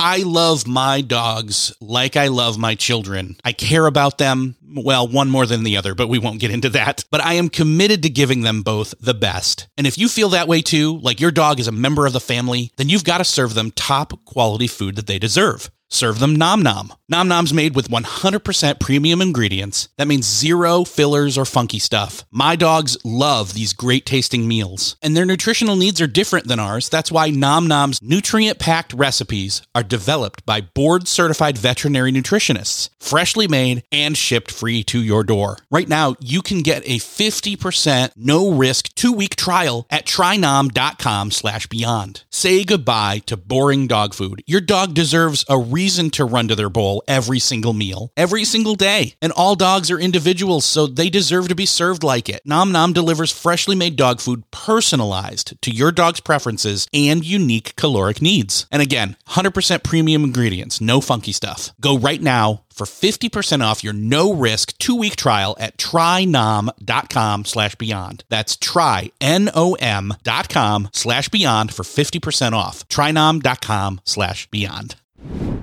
[0.02, 3.36] I love my dogs like I love my children.
[3.44, 6.70] I care about them, well, one more than the other, but we won't get into
[6.70, 7.04] that.
[7.12, 9.68] But I am committed to giving them both the best.
[9.78, 12.22] And if you feel that way too, like your dog is a member of the
[12.22, 15.70] family, then you've got to serve them top quality food that they deserve.
[15.90, 16.94] Serve them Nom Nom.
[17.12, 19.90] Nom Nom's made with 100% premium ingredients.
[19.98, 22.24] That means zero fillers or funky stuff.
[22.30, 26.88] My dogs love these great tasting meals, and their nutritional needs are different than ours.
[26.88, 33.48] That's why Nom Nom's nutrient packed recipes are developed by board certified veterinary nutritionists, freshly
[33.48, 35.58] made and shipped free to your door.
[35.72, 41.66] Right now, you can get a 50% no risk two week trial at trynom.com slash
[41.68, 42.24] beyond.
[42.30, 44.44] Say goodbye to boring dog food.
[44.46, 48.76] Your dog deserves a reason to run to their bowl every single meal, every single
[48.76, 49.16] day.
[49.22, 52.42] And all dogs are individuals, so they deserve to be served like it.
[52.46, 58.22] Nom Nom delivers freshly made dog food personalized to your dog's preferences and unique caloric
[58.22, 58.68] needs.
[58.72, 61.72] And again, 100% premium ingredients, no funky stuff.
[61.80, 68.24] Go right now for 50% off your no-risk two-week trial at trynom.com slash beyond.
[68.30, 72.88] That's try, N-O-M dot com slash beyond for 50% off.
[72.88, 74.96] trynom.com slash beyond.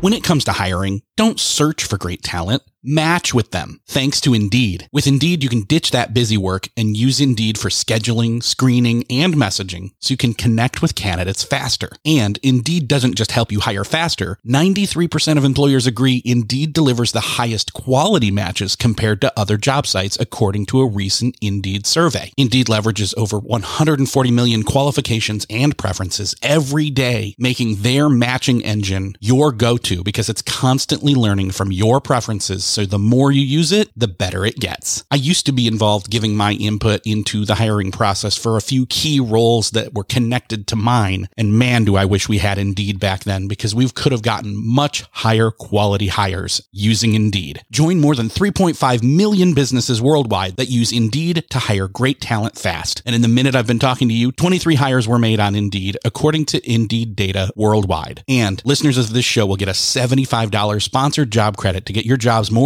[0.06, 2.62] When it comes to hiring, don't search for great talent.
[2.88, 4.88] Match with them thanks to Indeed.
[4.92, 9.34] With Indeed, you can ditch that busy work and use Indeed for scheduling, screening, and
[9.34, 11.90] messaging so you can connect with candidates faster.
[12.04, 14.38] And Indeed doesn't just help you hire faster.
[14.46, 20.16] 93% of employers agree Indeed delivers the highest quality matches compared to other job sites
[20.20, 22.32] according to a recent Indeed survey.
[22.36, 29.50] Indeed leverages over 140 million qualifications and preferences every day, making their matching engine your
[29.50, 34.06] go-to because it's constantly learning from your preferences so the more you use it, the
[34.06, 35.02] better it gets.
[35.10, 38.84] I used to be involved giving my input into the hiring process for a few
[38.84, 41.30] key roles that were connected to mine.
[41.38, 44.54] And man, do I wish we had Indeed back then because we could have gotten
[44.54, 47.62] much higher quality hires using Indeed.
[47.70, 53.00] Join more than 3.5 million businesses worldwide that use Indeed to hire great talent fast.
[53.06, 55.96] And in the minute I've been talking to you, 23 hires were made on Indeed
[56.04, 58.22] according to Indeed data worldwide.
[58.28, 62.18] And listeners of this show will get a $75 sponsored job credit to get your
[62.18, 62.65] jobs more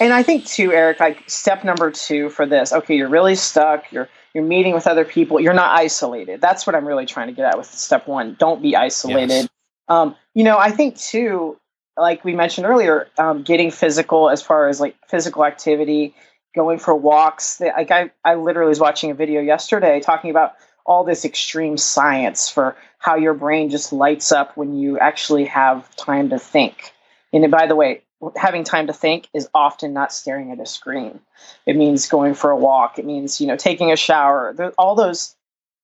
[0.00, 3.92] And I think too, Erik, like step number two for this, okay, you're really stuck,
[3.92, 6.40] you're you're meeting with other people, you're not isolated.
[6.40, 8.36] That's what I'm really trying to get at with step one.
[8.38, 9.28] Don't be isolated.
[9.28, 9.48] Yes.
[9.88, 11.58] Um, you know, I think too,
[11.96, 16.14] like we mentioned earlier, um, getting physical as far as like physical activity,
[16.54, 17.60] going for walks.
[17.60, 20.52] Like I, I literally was watching a video yesterday talking about
[20.86, 25.94] all this extreme science for how your brain just lights up when you actually have
[25.96, 26.92] time to think.
[27.32, 28.02] And by the way,
[28.36, 31.20] having time to think is often not staring at a screen.
[31.66, 32.98] It means going for a walk.
[32.98, 34.72] It means, you know, taking a shower.
[34.76, 35.34] All those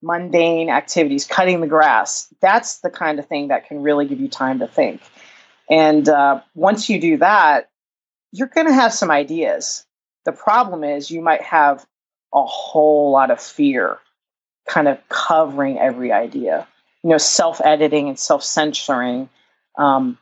[0.03, 2.33] mundane activities, cutting the grass.
[2.41, 5.01] That's the kind of thing that can really give you time to think.
[5.71, 7.71] And uh, once you do that,
[8.33, 9.85] you're going to have some ideas.
[10.25, 11.85] The problem is you might have
[12.35, 13.99] a whole lot of fear
[14.67, 16.67] kind of covering every idea.
[17.03, 19.29] You know, self editing and self censoring
[19.79, 20.19] um,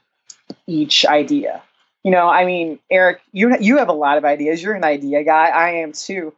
[0.66, 1.62] each idea.
[2.04, 4.62] You know, I mean, Erik, you you have a lot of ideas.
[4.62, 5.48] You're an idea guy.
[5.48, 6.34] I am too.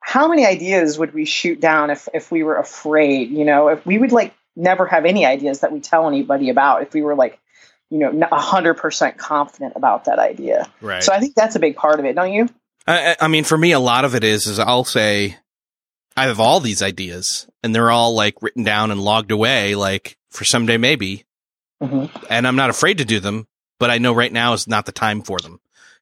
[0.00, 3.30] How many ideas would we shoot down if if we were afraid?
[3.30, 6.82] You know, if we would like never have any ideas that we tell anybody about
[6.82, 7.38] if we were like
[7.90, 10.70] you know, 100% confident about that idea.
[10.80, 11.02] Right.
[11.02, 12.48] So I think that's a big part of it, don't you?
[12.86, 15.36] I, I mean, for me, a lot of it is, is I'll say,
[16.16, 20.16] I have all these ideas and they're all like written down and logged away, like
[20.30, 21.24] for someday maybe.
[21.82, 22.24] Mm-hmm.
[22.30, 23.46] And I'm not afraid to do them,
[23.80, 25.58] but I know right now is not the time for them.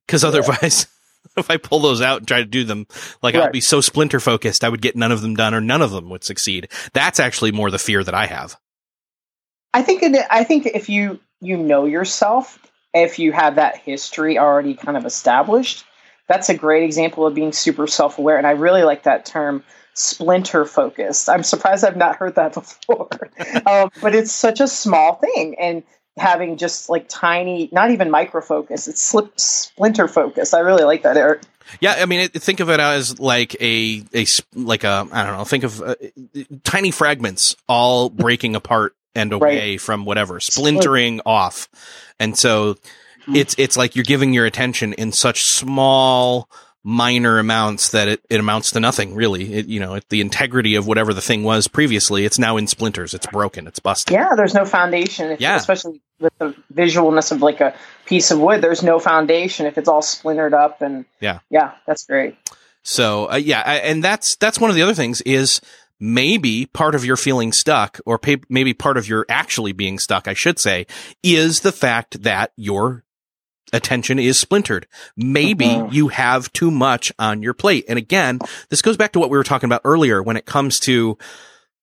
[0.07, 0.87] Cause otherwise,
[1.25, 1.33] yeah.
[1.39, 2.87] if I pull those out and try to do them,
[3.23, 3.45] like right.
[3.45, 5.93] I'd be so splinter focused, I would get none of them done or none of
[5.93, 6.69] them would succeed.
[6.93, 8.57] That's actually more the fear that I have.
[9.73, 12.59] I think, it, I think if you, you know yourself,
[12.93, 15.85] if you have that history already kind of established,
[16.27, 18.39] that's a great example of being super self aware.
[18.39, 19.63] And I really like that term
[19.95, 21.29] splinter focused.
[21.29, 23.09] I'm surprised I've not heard that before.
[23.67, 25.57] um, but it's such a small thing.
[25.61, 25.83] And
[26.19, 30.55] having just like tiny, not even micro focus, it's slip, splinter focus.
[30.55, 31.43] I really like that, Erik.
[31.81, 35.45] Yeah, I mean, think of it as like a a like a I don't know.
[35.45, 35.95] Think of uh,
[36.65, 39.81] tiny fragments all breaking apart and away right.
[39.81, 41.69] from whatever, splintering off.
[42.21, 43.37] And so mm-hmm.
[43.37, 46.49] it's, it's like you're giving your attention in such small,
[46.85, 49.53] minor amounts that it, it amounts to nothing really.
[49.53, 52.67] It, you know, it, the integrity of whatever the thing was previously, it's now in
[52.67, 53.15] splinters.
[53.15, 53.67] It's broken.
[53.67, 54.13] It's busted.
[54.13, 54.35] Yeah.
[54.37, 55.33] There's no foundation.
[55.33, 55.57] If, yeah.
[55.57, 57.75] Especially with the visualness of like a
[58.07, 62.07] piece of wood, there's no foundation if it's all splintered up and yeah, yeah, that's
[62.07, 62.37] great.
[62.83, 65.61] So uh, yeah, I, and that's that's one of the other things is
[66.01, 70.29] maybe part of your feeling stuck or pay, maybe part of your actually being stuck,
[70.29, 70.87] I should say,
[71.23, 73.05] is the fact that your
[73.73, 74.87] attention is splintered.
[75.17, 75.93] Maybe mm-hmm.
[75.93, 77.85] you have too much on your plate.
[77.89, 78.39] And again,
[78.71, 81.19] this goes back to what we were talking about earlier when it comes to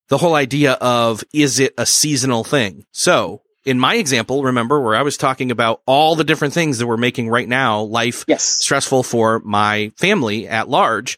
[0.09, 2.85] the whole idea of is it a seasonal thing?
[2.91, 6.87] So in my example, remember where I was talking about all the different things that
[6.87, 8.43] we're making right now, life yes.
[8.43, 11.17] stressful for my family at large.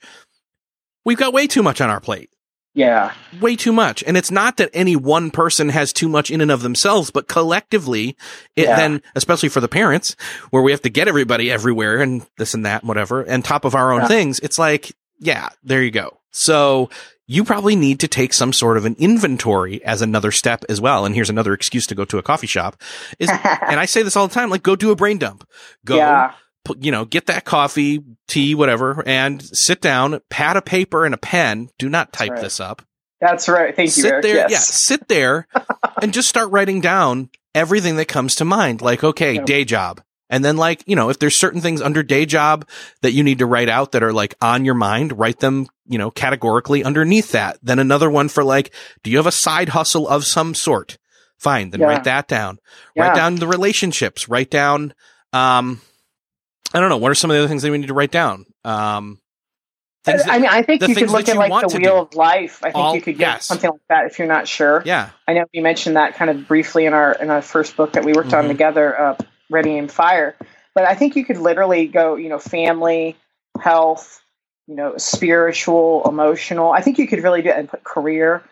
[1.03, 2.29] We've got way too much on our plate.
[2.77, 3.13] Yeah.
[3.41, 4.03] Way too much.
[4.05, 7.27] And it's not that any one person has too much in and of themselves, but
[7.27, 8.15] collectively,
[8.55, 8.75] it yeah.
[8.75, 10.15] then, especially for the parents,
[10.51, 13.65] where we have to get everybody everywhere and this and that and whatever, and top
[13.65, 14.07] of our own yeah.
[14.07, 16.19] things, it's like, yeah, there you go.
[16.29, 16.91] So
[17.25, 21.03] you probably need to take some sort of an inventory as another step as well.
[21.03, 22.79] And here's another excuse to go to a coffee shop
[23.17, 25.49] is, and I say this all the time, like go do a brain dump.
[25.83, 25.95] Go.
[25.95, 26.33] Yeah
[26.79, 31.17] you know, get that coffee, tea, whatever, and sit down, pad a paper and a
[31.17, 31.69] pen.
[31.77, 32.41] Do not type right.
[32.41, 32.81] this up.
[33.19, 33.75] That's right.
[33.75, 34.09] Thank sit you.
[34.11, 34.23] Erik.
[34.23, 34.51] there, yes.
[34.51, 35.47] yeah, sit there
[36.01, 38.81] and just start writing down everything that comes to mind.
[38.81, 39.43] Like, okay, yeah.
[39.43, 40.01] day job.
[40.29, 42.67] And then like, you know, if there's certain things under day job
[43.01, 45.97] that you need to write out that are like on your mind, write them, you
[45.97, 47.57] know, categorically underneath that.
[47.63, 50.97] Then another one for like, do you have a side hustle of some sort?
[51.37, 51.69] Fine.
[51.69, 51.87] Then yeah.
[51.87, 52.59] write that down.
[52.97, 54.27] Write down the relationships.
[54.27, 54.93] Write down,
[55.33, 55.81] um,
[56.73, 56.97] I don't know.
[56.97, 58.45] What are some of the other things that we need to write down?
[58.63, 59.19] Um,
[60.03, 62.59] that, I mean, I think you could look at like the wheel of life.
[62.63, 63.45] I think All, you could get yes.
[63.45, 64.81] something like that if you're not sure.
[64.85, 67.93] Yeah, I know you mentioned that kind of briefly in our in our first book
[67.93, 68.39] that we worked mm-hmm.
[68.39, 69.17] on together, uh,
[69.49, 70.35] Ready Aim Fire.
[70.73, 73.17] But I think you could literally go, you know, family,
[73.59, 74.21] health,
[74.67, 76.71] you know, spiritual, emotional.
[76.71, 78.43] I think you could really do it and put career.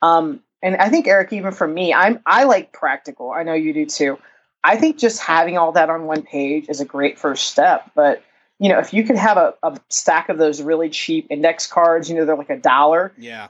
[0.00, 3.30] Um, and I think Erik, even for me, I'm I like practical.
[3.30, 4.18] I know you do too.
[4.64, 7.90] I think just having all that on one page is a great first step.
[7.94, 8.22] But
[8.58, 12.08] you know, if you could have a, a stack of those really cheap index cards,
[12.08, 13.12] you know, they're like a dollar.
[13.18, 13.48] Yeah.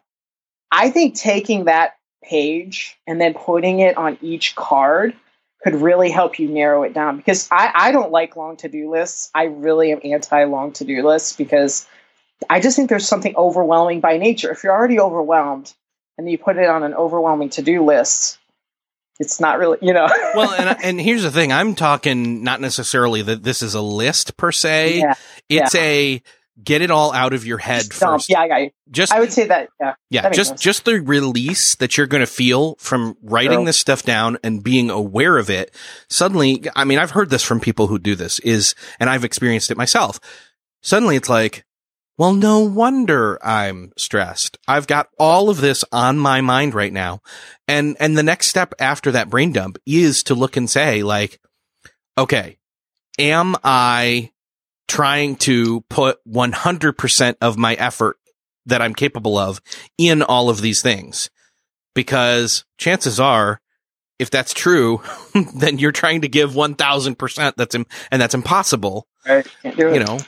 [0.70, 5.14] I think taking that page and then putting it on each card
[5.62, 8.90] could really help you narrow it down because I, I don't like long to do
[8.90, 9.30] lists.
[9.34, 11.86] I really am anti long to do lists because
[12.50, 14.50] I just think there's something overwhelming by nature.
[14.50, 15.72] If you're already overwhelmed
[16.18, 18.38] and you put it on an overwhelming to do list,
[19.18, 20.06] it's not really, you know.
[20.34, 24.36] well, and and here's the thing: I'm talking not necessarily that this is a list
[24.36, 24.98] per se.
[24.98, 25.14] Yeah,
[25.48, 25.80] it's yeah.
[25.80, 26.22] a
[26.62, 28.28] get it all out of your head just first.
[28.28, 28.70] Yeah, I got you.
[28.90, 29.68] Just I would say that.
[29.80, 30.30] Yeah, yeah.
[30.30, 30.60] Just sense.
[30.60, 34.90] just the release that you're going to feel from writing this stuff down and being
[34.90, 35.74] aware of it.
[36.08, 39.70] Suddenly, I mean, I've heard this from people who do this is, and I've experienced
[39.70, 40.20] it myself.
[40.82, 41.64] Suddenly, it's like,
[42.18, 44.58] well, no wonder I'm stressed.
[44.68, 47.20] I've got all of this on my mind right now.
[47.66, 51.40] And, and the next step after that brain dump is to look and say like,
[52.18, 52.58] okay,
[53.18, 54.30] am I
[54.88, 58.18] trying to put 100% of my effort
[58.66, 59.60] that I'm capable of
[59.96, 61.30] in all of these things?
[61.94, 63.60] Because chances are,
[64.18, 65.02] if that's true,
[65.54, 69.06] then you're trying to give 1000% that's, Im- and that's impossible.
[69.26, 69.46] Right.
[69.62, 69.94] Can't do it.
[69.94, 70.18] You know,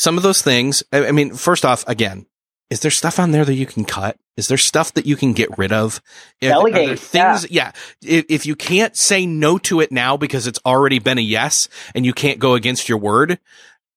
[0.00, 2.24] some of those things, I, I mean, first off, again,
[2.70, 4.16] is there stuff on there that you can cut?
[4.34, 6.00] Is there stuff that you can get rid of?
[6.40, 7.72] If- are there Delegate, things, yeah.
[8.02, 11.68] If, if you can't say no to it now because it's already been a yes
[11.94, 13.38] and you can't go against your word,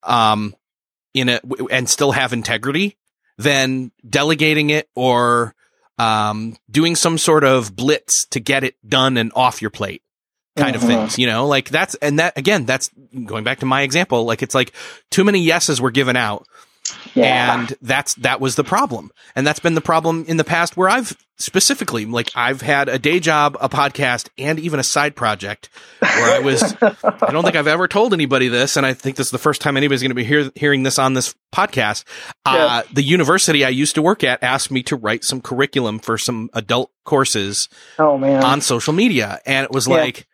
[0.03, 0.53] um,
[1.13, 1.39] in a,
[1.71, 2.97] and still have integrity,
[3.37, 5.55] then delegating it or,
[5.99, 10.01] um, doing some sort of blitz to get it done and off your plate
[10.55, 10.87] kind of Mhm.
[10.87, 12.89] things, you know, like that's, and that again, that's
[13.25, 14.25] going back to my example.
[14.25, 14.71] Like it's like
[15.11, 16.45] too many yeses were given out
[17.13, 17.59] yeah.
[17.61, 20.89] and that's that was the problem and that's been the problem in the past where
[20.89, 25.69] i've specifically like i've had a day job a podcast and even a side project
[26.01, 29.27] where i was i don't think i've ever told anybody this and i think this
[29.27, 32.03] is the first time anybody's going to be hear, hearing this on this podcast
[32.45, 36.17] uh, the university i used to work at asked me to write some curriculum for
[36.17, 38.43] some adult courses oh man.
[38.43, 39.95] on social media and it was Yeah.
[39.95, 40.27] like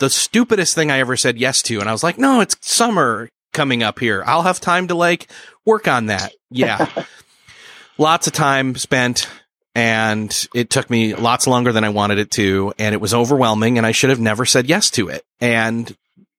[0.00, 1.78] the stupidest thing I ever said yes to.
[1.78, 4.24] And I was like, no, it's summer coming up here.
[4.26, 5.30] I'll have time to like
[5.64, 6.32] work on that.
[6.50, 7.04] Yeah.
[7.98, 9.28] lots of time spent
[9.74, 12.72] and it took me lots longer than I wanted it to.
[12.78, 15.22] And it was overwhelming and I should have never said yes to it.
[15.38, 15.94] And,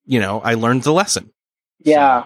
[0.05, 1.31] you know, I learned the lesson.
[1.79, 2.25] Yeah.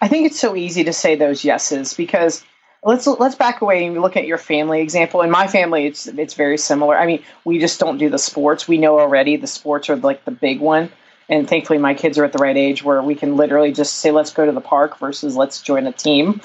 [0.00, 2.44] I think it's so easy to say those yeses because
[2.84, 5.22] let's let's back away and look at your family example.
[5.22, 6.96] In my family it's it's very similar.
[6.96, 8.68] I mean, we just don't do the sports.
[8.68, 10.90] We know already the sports are like the big one.
[11.28, 14.10] And thankfully my kids are at the right age where we can literally just say
[14.10, 16.42] let's go to the park versus let's join a team.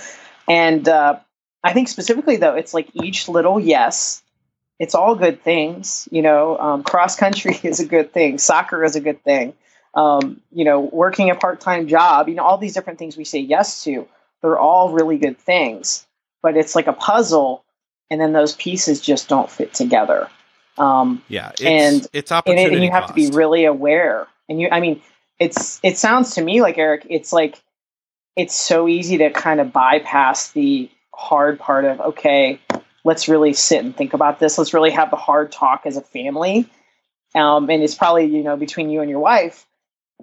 [0.48, 1.20] And uh,
[1.64, 4.24] I think specifically though, it's like each little yes
[4.80, 6.08] it's all good things.
[6.12, 8.38] You know, um, cross country is a good thing.
[8.38, 9.54] Soccer is a good thing.
[9.94, 12.30] Um, you know, working a part time job.
[12.30, 14.08] You know, all these different things we say yes to.
[14.42, 16.08] They're all really good things,
[16.42, 17.64] but it's like a puzzle,
[18.10, 20.30] and then those pieces just don't fit together.
[20.78, 21.50] Um, Yeah.
[21.52, 22.66] It's, And- it's and, opportunity.
[22.68, 24.28] it, and you have to be really aware.
[24.48, 25.02] And you, I mean,
[25.40, 27.06] it's it sounds to me like Erik.
[27.10, 27.62] It's like
[28.36, 32.60] it's so easy to kind of bypass the hard part of okay,
[33.04, 34.58] let's really sit and think about this.
[34.58, 36.70] Let's really have the hard talk as a family.
[37.36, 39.66] Um, and it's probably you know between you and your wife,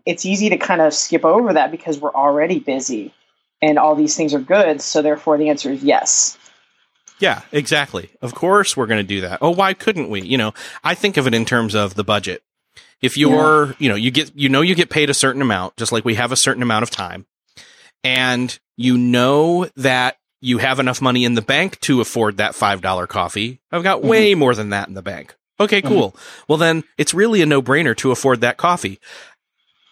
[0.06, 3.14] it's easy to kind of skip over that because we're already busy,
[3.62, 4.80] and all these things are good.
[4.80, 6.38] So therefore, the answer is yes.
[7.18, 8.10] Yeah, exactly.
[8.20, 9.38] Of course we're going to do that.
[9.40, 10.22] Oh, why couldn't we?
[10.22, 10.52] You know,
[10.84, 12.42] I think of it in terms of the budget.
[13.00, 15.92] If you're, you know, you get, you know, you get paid a certain amount, just
[15.92, 17.26] like we have a certain amount of time,
[18.02, 23.08] and you know that you have enough money in the bank to afford that $5
[23.08, 23.60] coffee.
[23.72, 24.08] I've got mm-hmm.
[24.08, 25.34] way more than that in the bank.
[25.58, 25.88] Okay, mm-hmm.
[25.88, 26.16] cool.
[26.48, 29.00] Well, then it's really a no brainer to afford that coffee,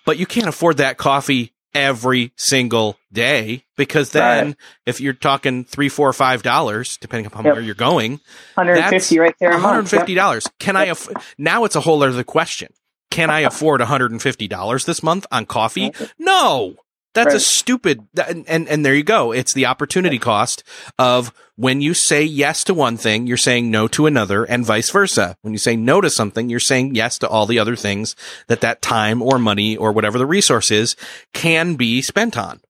[0.04, 4.56] but you can't afford that coffee every single day because then Right.
[4.86, 7.54] if you're talking three, four, five dollars, depending upon Yep.
[7.54, 8.20] where you're going,
[8.54, 9.92] 150 right there a month.
[9.92, 10.06] Yep.
[10.06, 10.46] $150.
[10.58, 11.08] Can I, aff-
[11.38, 12.68] now it's a whole other question.
[13.10, 15.92] Can I afford $150 this month on coffee?
[16.18, 16.76] No.
[17.14, 19.32] That's a stupid, and, and, and there you go.
[19.32, 20.64] It's the opportunity cost
[20.98, 24.90] of when you say yes to one thing, you're saying no to another and vice
[24.90, 25.36] versa.
[25.42, 28.16] When you say no to something, you're saying yes to all the other things
[28.48, 30.96] that that time or money or whatever the resource is
[31.32, 32.60] can be spent on.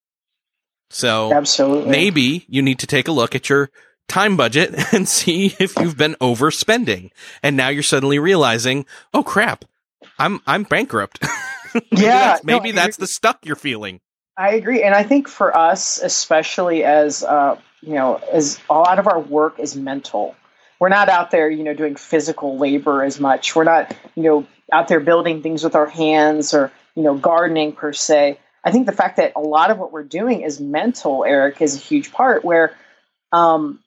[0.91, 1.91] So Absolutely.
[1.91, 3.71] maybe you need to take a look at your
[4.09, 7.11] time budget and see if you've been overspending.
[7.43, 9.65] And now you're suddenly realizing, oh crap,
[10.19, 11.21] I'm I'm bankrupt.
[11.75, 14.01] maybe Yeah, that's, maybe I that's the stuck you're feeling.
[14.37, 18.99] I agree, and I think for us, especially as uh, you know, as a lot
[18.99, 20.35] of our work is mental.
[20.81, 23.55] We're not out there, you know, doing physical labor as much.
[23.55, 27.73] We're not, you know, out there building things with our hands or you know, gardening
[27.73, 28.39] per se.
[28.65, 31.75] I think the fact that a lot of what we're doing is mental, Erik, is
[31.77, 32.45] a huge part.
[32.45, 32.77] Where
[33.33, 33.81] um,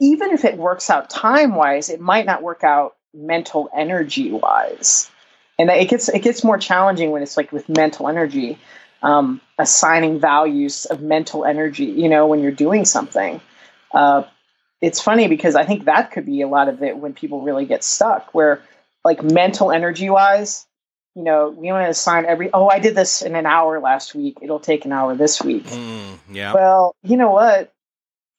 [0.00, 5.10] even if it works out time wise, it might not work out mental energy wise,
[5.58, 8.58] and it gets it gets more challenging when it's like with mental energy
[9.02, 13.40] um, assigning values of mental energy, you know, when you're doing something.
[13.92, 14.24] Uh,
[14.80, 17.64] it's funny because I think that could be a lot of it when people really
[17.64, 18.62] get stuck, where
[19.04, 20.66] like mental energy wise,
[21.14, 24.14] you know, we want to assign every, oh, I did this in an hour last
[24.14, 24.38] week.
[24.42, 25.64] It'll take an hour this week.
[25.66, 26.52] Mm, yeah.
[26.52, 27.72] Well, you know what?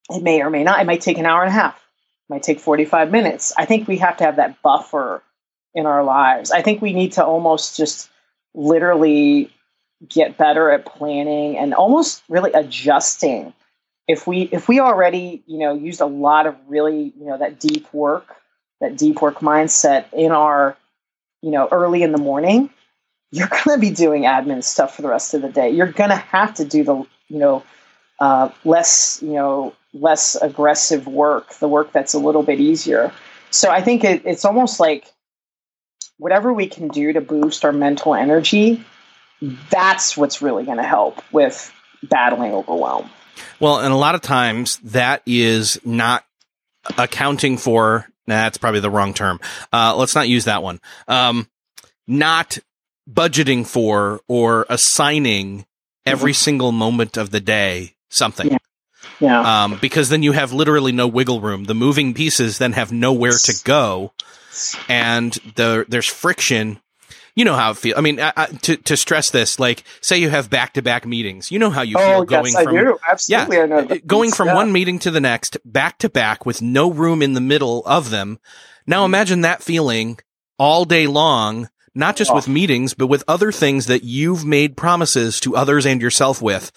[0.09, 0.81] It may or may not.
[0.81, 1.75] It might take an hour and a half.
[1.77, 3.53] It might take 45 minutes.
[3.57, 5.23] I think we have to have that buffer
[5.73, 6.51] in our lives.
[6.51, 8.09] I think we need to almost just
[8.53, 9.51] literally
[10.07, 13.53] get better at planning and almost really adjusting.
[14.07, 17.59] If we if we already you know used a lot of really you know that
[17.59, 18.35] deep work
[18.81, 20.77] that deep work mindset in our
[21.41, 22.69] you know early in the morning
[23.31, 25.69] you're going to be doing admin stuff for the rest of the day.
[25.69, 26.95] You're going to have to do the
[27.27, 27.63] you know
[28.19, 33.11] uh, less you know less aggressive work the work that's a little bit easier.
[33.49, 35.11] So i think it, it's almost like
[36.17, 38.83] whatever we can do to boost our mental energy
[39.41, 41.71] that's what's really going to help with
[42.03, 43.09] battling overwhelm
[43.59, 46.25] well, and a lot of times that is not
[46.97, 48.07] accounting for.
[48.27, 49.39] That's probably the wrong term.
[49.71, 50.79] Uh, let's not use that one.
[51.07, 51.47] Um,
[52.07, 52.57] not
[53.09, 55.65] budgeting for or assigning
[56.05, 56.43] every mm-hmm.
[56.43, 58.51] single moment of the day something.
[58.51, 58.57] Yeah.
[59.19, 59.63] yeah.
[59.63, 61.65] Um, because then you have literally no wiggle room.
[61.65, 64.13] The moving pieces then have nowhere to go,
[64.89, 66.79] and the there's friction
[67.35, 67.97] you know how it feels.
[67.97, 71.05] I mean, I, I, to to stress this, like say you have back to back
[71.05, 72.97] meetings, you know how you oh, feel going yes, from I do.
[73.09, 74.55] absolutely, yeah, I know going from yeah.
[74.55, 78.09] one meeting to the next, back to back, with no room in the middle of
[78.09, 78.39] them.
[78.87, 79.13] Now mm-hmm.
[79.13, 80.17] imagine that feeling
[80.57, 82.35] all day long, not just oh.
[82.35, 86.71] with meetings, but with other things that you've made promises to others and yourself with.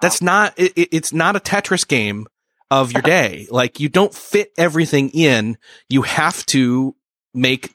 [0.00, 0.54] That's not.
[0.58, 2.26] It, it's not a Tetris game
[2.70, 3.46] of your day.
[3.50, 5.58] like you don't fit everything in.
[5.88, 6.96] You have to
[7.34, 7.74] make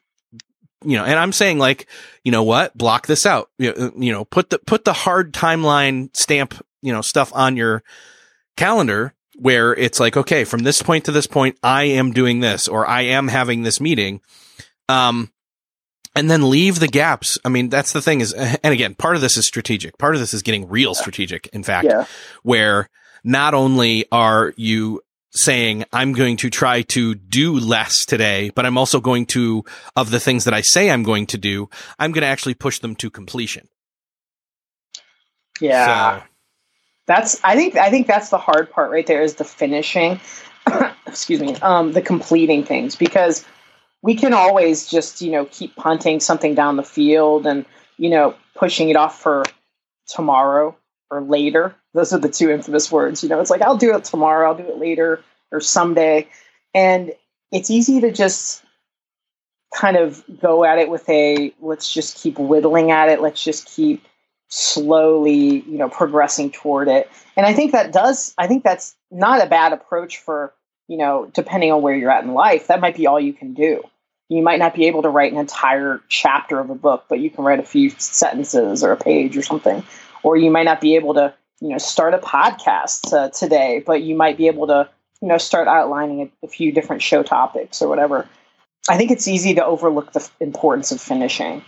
[0.88, 1.86] you know, and I'm saying like,
[2.24, 3.50] you know what, block this out.
[3.60, 7.58] You know, you know, put the put the hard timeline stamp, you know, stuff on
[7.58, 7.84] your
[8.56, 12.70] calendar where it's like, okay, from this point to this point, I am doing this
[12.70, 14.22] or I am having this meeting.
[14.88, 15.34] Um,
[16.16, 17.38] and then leave the gaps.
[17.44, 19.98] I mean, that's the thing is, and again, part of this is strategic.
[19.98, 21.48] Part of this is getting real strategic.
[21.48, 22.06] In fact, yeah.
[22.44, 22.90] where
[23.26, 25.02] not only are you
[25.38, 29.64] saying I'm going to try to do less today, but I'm also going to,
[29.96, 31.70] of the things that I say I'm going to do,
[32.00, 33.68] I'm going to actually push them to completion.
[35.62, 36.20] Yeah.
[36.20, 36.24] So.
[37.08, 40.20] That's, I think, I think that's the hard part right there is the finishing,
[41.08, 43.46] excuse me, um, the completing things because
[44.02, 47.66] we can always just, you know, keep punting something down the field and,
[47.98, 49.44] you know, pushing it off for
[50.08, 50.76] tomorrow
[51.10, 51.76] or later.
[51.94, 53.24] Those are the two infamous words.
[53.24, 56.28] You know, it's like, I'll do it tomorrow, I'll do it later or someday.
[56.74, 57.14] And
[57.52, 58.64] it's easy to just
[59.74, 63.68] kind of go at it with a let's just keep whittling at it, let's just
[63.68, 64.06] keep
[64.50, 67.10] slowly, you know, progressing toward it.
[67.36, 70.54] And I think that does, I think that's not a bad approach for,
[70.88, 72.68] you know, depending on where you're at in life.
[72.68, 73.84] That might be all you can do.
[74.30, 77.30] You might not be able to write an entire chapter of a book, but you
[77.30, 79.84] can write a few sentences or a page or something
[80.24, 84.04] or you might not be able to you know start a podcast uh, today but
[84.04, 84.90] you might be able to
[85.22, 88.28] you know start outlining a, a, few different show topics or whatever.
[88.90, 91.62] I think it's easy to overlook the importance of finishing.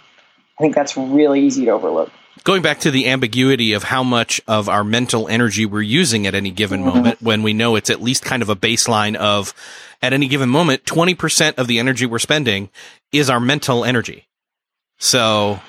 [0.59, 2.11] I think that's really easy to overlook.
[2.43, 6.35] Going back to the ambiguity of how much of our mental energy we're using at
[6.35, 6.97] any given mm-hmm.
[6.97, 9.53] moment when we know it's at least kind of a baseline of
[10.01, 12.69] at any given moment 20% of the energy we're spending
[13.11, 14.27] is our mental energy.
[14.99, 15.59] So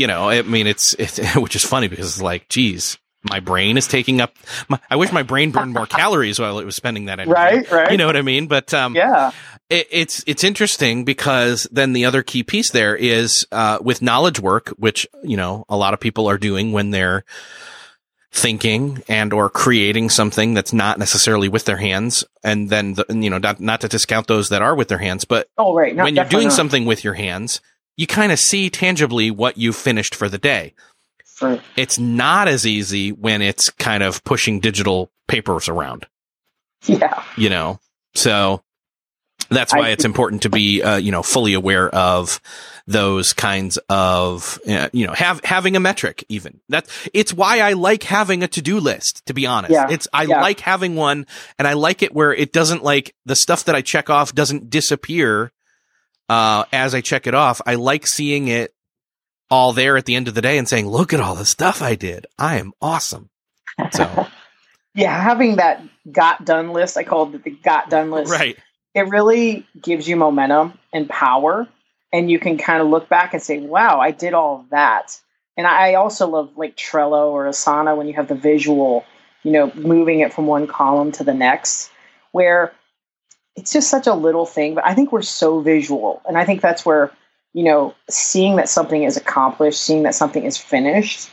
[0.00, 3.76] you know, I mean, it's, it's, which is funny because it's like, geez, my brain
[3.76, 4.34] is taking up,
[4.68, 7.32] my, I wish my brain burned more calories while it was spending that energy.
[7.32, 7.90] Right, right.
[7.90, 8.46] You know what I mean?
[8.46, 9.32] But, um, yeah,
[9.68, 14.40] it, it's, it's interesting because then the other key piece there is, uh, with knowledge
[14.40, 17.24] work, which, you know, a lot of people are doing when they're,
[18.32, 23.28] thinking and or creating something that's not necessarily with their hands and then the, you
[23.28, 26.14] know not, not to discount those that are with their hands but oh right when
[26.14, 26.52] you're doing not.
[26.52, 27.60] something with your hands
[28.00, 30.72] you kind of see tangibly what you've finished for the day.
[31.40, 31.60] Right.
[31.76, 36.06] It's not as easy when it's kind of pushing digital papers around.
[36.84, 37.22] Yeah.
[37.36, 37.80] You know,
[38.14, 38.62] so
[39.48, 42.40] that's why I, it's important to be, uh, you know, fully aware of
[42.86, 46.60] those kinds of, uh, you know, have, having a metric even.
[46.68, 49.72] That it's why I like having a to-do list, to be honest.
[49.72, 49.88] Yeah.
[49.90, 50.40] It's, I yeah.
[50.40, 51.26] like having one
[51.58, 54.70] and I like it where it doesn't like the stuff that I check off doesn't
[54.70, 55.52] disappear
[56.30, 58.72] uh, as I check it off, I like seeing it
[59.50, 61.82] all there at the end of the day and saying, look at all the stuff
[61.82, 62.26] I did.
[62.38, 63.30] I am awesome.
[63.92, 64.26] So,
[64.94, 68.30] yeah, having that got done list, I called it the got done list.
[68.30, 68.58] Right.
[68.94, 71.68] It really gives you momentum and power.
[72.12, 75.20] And you can kind of look back and say, wow, I did all of that.
[75.56, 79.04] And I also love like Trello or Asana when you have the visual,
[79.42, 81.90] you know, moving it from one column to the next,
[82.32, 82.72] where
[83.56, 86.22] it's just such a little thing, but I think we're so visual.
[86.26, 87.12] And I think that's where,
[87.52, 91.30] you know, seeing that something is accomplished, seeing that something is finished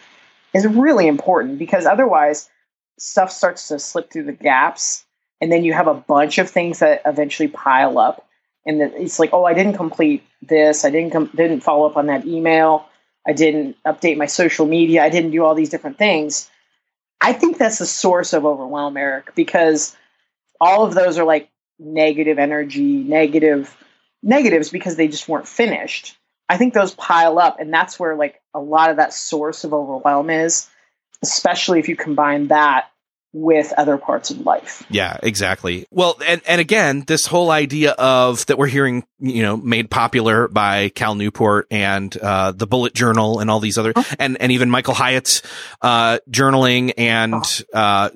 [0.54, 2.50] is really important because otherwise
[2.98, 5.06] stuff starts to slip through the gaps
[5.40, 8.28] and then you have a bunch of things that eventually pile up
[8.66, 12.08] and it's like, oh, I didn't complete this, I didn't com- didn't follow up on
[12.08, 12.86] that email,
[13.26, 16.50] I didn't update my social media, I didn't do all these different things.
[17.22, 19.96] I think that's the source of overwhelm, Erik, because
[20.60, 21.50] all of those are like
[21.80, 23.76] negative energy, negative
[24.24, 26.18] negatives because they just weren't finished.
[26.50, 29.74] I think those pile up, and that's where like a lot of that source of
[29.74, 30.70] overwhelm is,
[31.22, 32.90] especially if you combine that
[33.34, 34.84] with other parts of life.
[34.90, 35.86] Yeah, exactly.
[35.92, 40.48] Well, and, and again, this whole idea of that we're hearing, you know, made popular
[40.48, 44.06] by Cal Newport and, uh, the bullet journal and all these other, oh.
[44.18, 45.44] and, and even Michael Hyatt's,
[45.82, 47.34] uh, journaling and,
[47.74, 47.78] oh.
[47.78, 48.10] uh,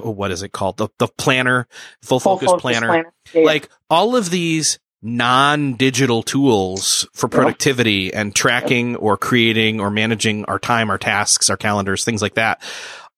[0.00, 0.78] what is it called?
[0.78, 1.68] The, the planner,
[2.02, 2.86] full, full focus, focus planner.
[2.86, 3.12] planner.
[3.34, 10.44] Yeah, like all of these non-digital tools for productivity and tracking or creating or managing
[10.46, 12.62] our time, our tasks, our calendars, things like that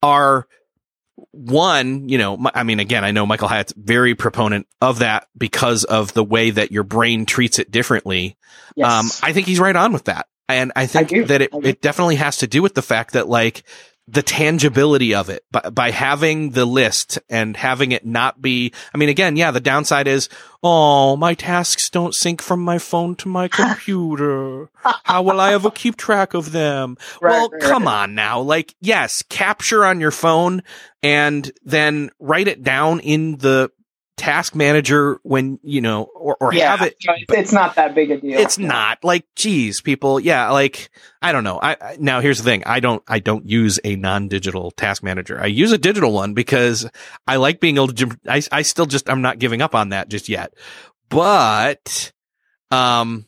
[0.03, 0.47] are
[1.33, 5.85] one, you know, I mean, again, I know Michael Hyatt's very proponent of that because
[5.85, 8.37] of the way that your brain treats it differently.
[8.77, 8.91] Yes.
[8.91, 10.27] Um, I think he's right on with that.
[10.49, 13.29] And I think I that it, it definitely has to do with the fact that
[13.29, 13.65] like
[14.11, 18.99] the tangibility of it by, by having the list and having it not be, I
[18.99, 20.31] mean, again, yeah, the downside is,
[20.63, 24.71] oh, my tasks don't sync from my phone to my computer.
[25.05, 26.97] How will I ever keep track of them?
[27.21, 27.63] Right, well, right.
[27.63, 28.41] come on now.
[28.41, 30.63] Like, yes, capture on your phone
[31.03, 33.71] and then write it down in the
[34.19, 36.97] task manager when you know or, or yeah, have it
[37.31, 38.39] it's not that big a deal.
[38.39, 39.03] it's not.
[39.05, 40.91] Like geez people yeah like
[41.23, 41.59] i don't know.
[41.63, 42.65] I, I, now here's the thing.
[42.67, 45.41] I don't i don't use a non-digital task manager.
[45.41, 46.91] I use a digital one because
[47.27, 50.09] i like being able to i, I still just i'm not giving up on that
[50.09, 50.53] just yet.
[51.09, 52.13] But
[52.73, 53.27] um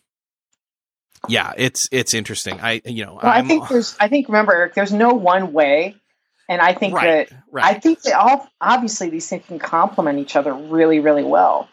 [1.29, 2.61] yeah it's it's interesting.
[2.61, 5.95] I you know well, i think there's i think remember erik there's no one way
[6.51, 7.65] and I think right, that right.
[7.65, 11.69] I think that all obviously these things can complement each other really, really well.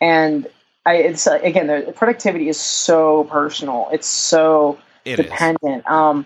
[0.00, 0.46] And
[0.86, 3.90] I, it's uh, again, the productivity is so personal.
[3.92, 5.86] It's so it dependent.
[5.86, 6.24] Um,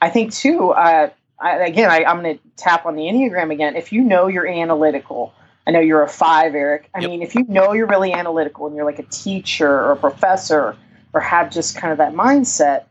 [0.00, 0.70] I think too.
[0.70, 3.76] Uh, I, again, I, am going to tap on the enneagram again.
[3.76, 5.32] If you know you're analytical,
[5.68, 6.90] I know you're a five, Erik.
[6.94, 7.10] I yep.
[7.10, 10.76] mean, if you know you're really analytical and you're like a teacher or a professor
[11.12, 12.86] or have just kind of that mindset,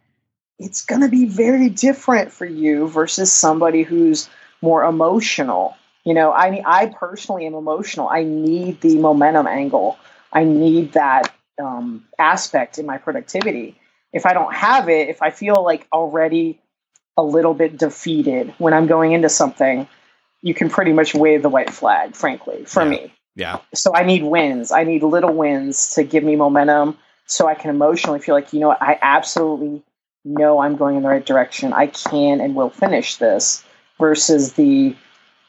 [0.60, 4.30] it's going to be very different for you versus somebody who's
[4.66, 5.78] more emotional.
[6.04, 8.10] You know, I I personally am emotional.
[8.10, 9.98] I need the momentum angle.
[10.34, 13.78] I need that um, aspect in my productivity.
[14.12, 16.60] If I don't have it, if I feel like already
[17.18, 19.88] a little bit defeated when I'm going into something,
[20.42, 22.90] you can pretty much wave the white flag, frankly, for yeah.
[22.90, 23.14] me.
[23.36, 23.60] Yeah.
[23.74, 24.72] So I need wins.
[24.72, 28.60] I need little wins to give me momentum so I can emotionally feel like, you
[28.60, 29.84] know what, I absolutely
[30.24, 31.74] know I'm going in the right direction.
[31.74, 33.64] I can and will finish this
[34.00, 34.96] versus the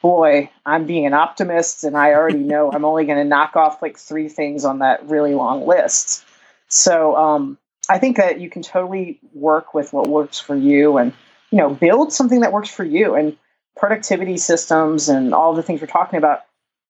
[0.02, 3.82] boy, I'm being an optimist and I already know I'm only going to knock off
[3.82, 6.24] like three things on that really long list.
[6.68, 11.12] So um, I think that you can totally work with what works for you and
[11.50, 13.14] you know build something that works for you.
[13.14, 13.36] And
[13.76, 16.40] productivity systems and all the things we're talking about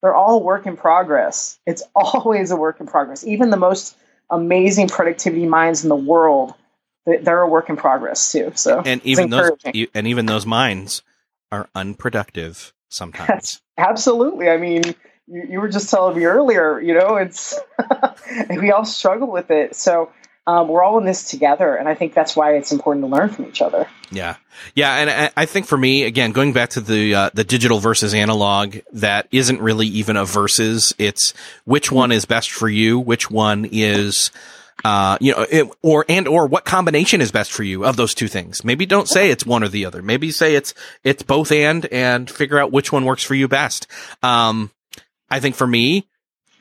[0.03, 1.59] they're all work in progress.
[1.67, 3.27] It's always a work in progress.
[3.27, 3.97] Even the most
[4.31, 6.55] amazing productivity minds in the world
[7.23, 8.53] they're a work in progress too.
[8.57, 11.03] So and even those and even those minds
[11.53, 13.61] are unproductive sometimes.
[13.79, 14.49] Absolutely.
[14.49, 14.83] I mean,
[15.27, 17.59] you, you, were just telling me earlier, you know, it's
[18.51, 19.77] we all struggle with it.
[19.77, 20.11] So
[20.47, 23.31] um, we're all in this together, and I think that's why it's important to learn
[23.31, 23.89] from each other.
[24.13, 24.37] Yeah,
[24.77, 28.15] yeah, and I, think for me, again, going back to the uh, the digital versus
[28.15, 30.95] analog, that isn't really even a versus.
[30.99, 31.35] It's
[31.65, 34.31] which one is best for you, which one is
[34.85, 38.15] uh, you know, it, or and or what combination is best for you of those
[38.15, 38.65] two things.
[38.65, 40.03] Maybe don't say it's one or the other.
[40.03, 43.87] Maybe say it's it's both and and figure out which one works for you best.
[44.23, 44.71] Um,
[45.31, 46.07] I think for me,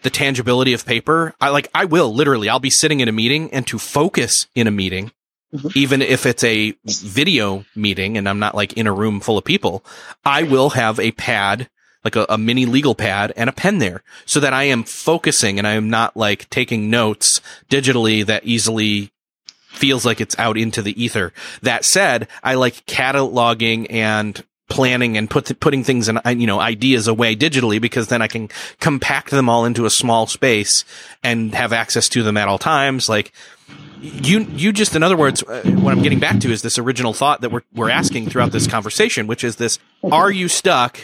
[0.04, 3.52] the tangibility of paper, I like I will literally I'll be sitting in a meeting
[3.52, 5.12] and to focus in a meeting,
[5.54, 5.68] mm-hmm.
[5.76, 9.44] even if it's a video meeting and I'm not like in a room full of
[9.44, 9.84] people,
[10.24, 11.70] I will have a pad
[12.06, 15.58] like a, a, mini legal pad and a pen there so that I am focusing
[15.58, 19.12] and I am not like taking notes digitally that easily
[19.76, 21.34] feels like it's out into the ether.
[21.64, 27.08] That said, I like cataloging and planning and put putting things and, you know ideas
[27.08, 28.50] away digitally because then I can
[28.80, 30.84] compact them all into a small space
[31.24, 33.32] and have access to them at all times like
[34.02, 37.14] you you just in other words uh, what I'm getting back to is this original
[37.14, 41.00] thought that we're we're asking throughout this conversation which is this are you stuck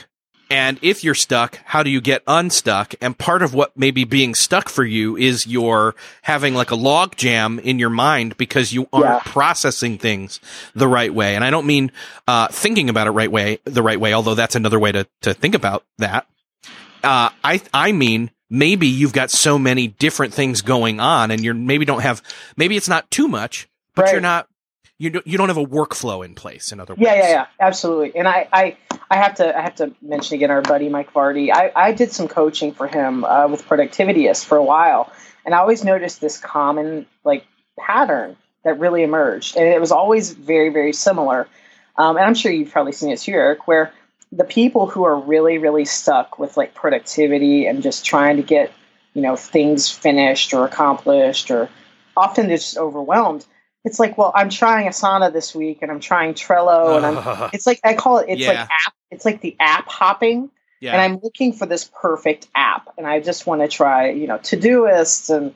[0.51, 2.93] and if you're stuck, how do you get unstuck?
[2.99, 7.15] And part of what maybe being stuck for you is you're having like a log
[7.15, 9.31] jam in your mind because you aren't yeah.
[9.31, 10.41] processing things
[10.75, 11.35] the right way.
[11.35, 11.93] And I don't mean,
[12.27, 15.33] uh, thinking about it right way, the right way, although that's another way to, to
[15.33, 16.27] think about that.
[17.01, 21.53] Uh, I, I mean, maybe you've got so many different things going on and you're
[21.53, 22.21] maybe don't have,
[22.57, 24.11] maybe it's not too much, but right.
[24.11, 24.49] you're not
[25.01, 26.71] you don't, you don't have a workflow in place.
[26.71, 28.15] In other words, Yeah, yeah, yeah, absolutely.
[28.15, 28.77] And I, I,
[29.09, 31.51] I have to, I have to mention again our buddy Mike Vardy.
[31.51, 35.11] I, I did some coaching for him uh, with Productivityist for a while,
[35.43, 37.47] and I always noticed this common like
[37.79, 41.47] pattern that really emerged, and it was always very, very similar.
[41.97, 43.91] Um, and I'm sure you've probably seen it here, Erik, where
[44.31, 48.71] the people who are really, really stuck with like productivity and just trying to get,
[49.15, 51.69] you know, things finished or accomplished, or
[52.15, 53.45] often they're just overwhelmed
[53.83, 57.65] it's like, well, I'm trying Asana this week and I'm trying Trello and I'm it's
[57.65, 61.19] like I call it it's like app it's like the app hopping yeah, and I'm
[61.21, 65.53] looking for this perfect app and I just want to try, you know, Todoist and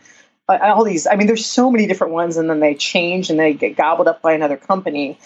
[0.48, 3.40] uh, all these I mean there's so many different ones and then they change and
[3.40, 5.18] they get gobbled up by another company.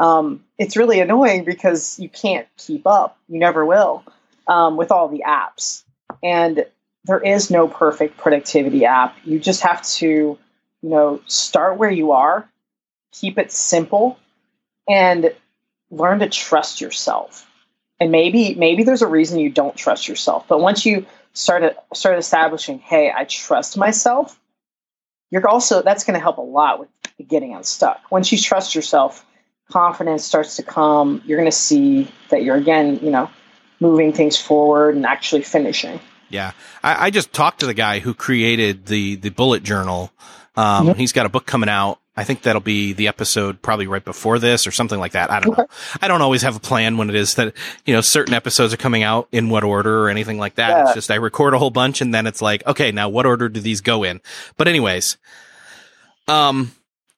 [0.00, 3.18] Um, it's really annoying because you can't keep up.
[3.28, 4.04] You never will
[4.46, 5.84] um, with all the apps.
[6.22, 6.66] And
[7.04, 9.16] there is no perfect productivity app.
[9.24, 10.38] You just have to
[10.82, 12.48] you know, start where you are,
[13.12, 14.18] keep it simple,
[14.88, 15.32] and
[15.90, 17.48] learn to trust yourself.
[18.00, 22.18] And maybe maybe there's a reason you don't trust yourself, but once you start start
[22.18, 24.38] establishing, hey, I trust myself,
[25.30, 26.88] you're also that's going to help a lot with
[27.28, 28.00] getting unstuck.
[28.10, 29.24] Once you trust yourself,
[29.70, 31.22] confidence starts to come.
[31.24, 33.30] You're going to see that you're again, you know,
[33.78, 36.00] moving things forward and actually finishing.
[36.28, 36.52] Yeah,
[36.82, 40.12] I, I just talked to the guy who created the the bullet journal.
[40.56, 40.96] Um, Mhm.
[40.96, 41.98] He's got a book coming out.
[42.14, 45.30] I think that'll be the episode probably right before this or something like that.
[45.30, 45.66] I don't know.
[46.02, 47.54] I don't always have a plan when it is that
[47.86, 50.84] you know certain episodes are coming out in what order or anything like that.
[50.84, 53.48] It's just I record a whole bunch and then it's like, okay, now what order
[53.48, 54.20] do these go in?
[54.58, 55.16] But anyways,
[56.28, 56.72] um,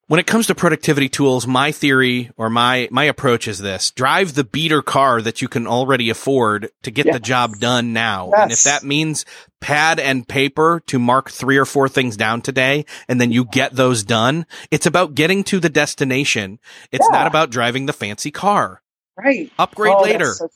[0.07, 4.34] when it comes to productivity tools, my theory or my my approach is this: drive
[4.34, 8.30] the beater car that you can already afford to get the job done now.
[8.36, 9.24] And if that means
[9.61, 13.72] pad and paper to mark three or four things down today, and then you get
[13.72, 16.59] those done, it's about getting to the destination.
[16.92, 17.18] It's Yeah.
[17.18, 18.82] not about driving the fancy car.
[19.16, 19.50] Right.
[19.59, 20.26] Upgrade Oh, later.
[20.26, 20.48] That's so,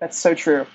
[0.00, 0.66] that's so true.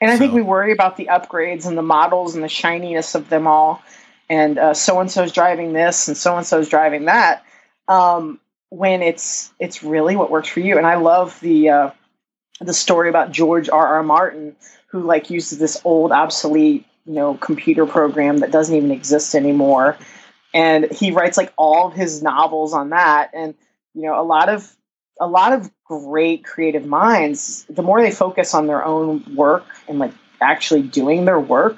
[0.00, 3.28] And I think we worry about the upgrades and the models and the shininess of
[3.28, 3.82] them all.
[4.30, 7.42] And uh, so and so's driving this and so and so's driving that.
[7.88, 10.76] Um, when it's it's really what works for you.
[10.76, 11.90] And I love the uh,
[12.60, 13.86] the story about George R.
[13.86, 14.02] R.
[14.02, 14.56] Martin,
[14.88, 19.96] who like uses this old obsolete you know computer program that doesn't even exist anymore,
[20.52, 23.30] and he writes like all of his novels on that.
[23.32, 23.54] And
[23.94, 24.70] you know a lot of
[25.20, 29.98] a lot of great creative minds, the more they focus on their own work and
[29.98, 31.76] like actually doing their work,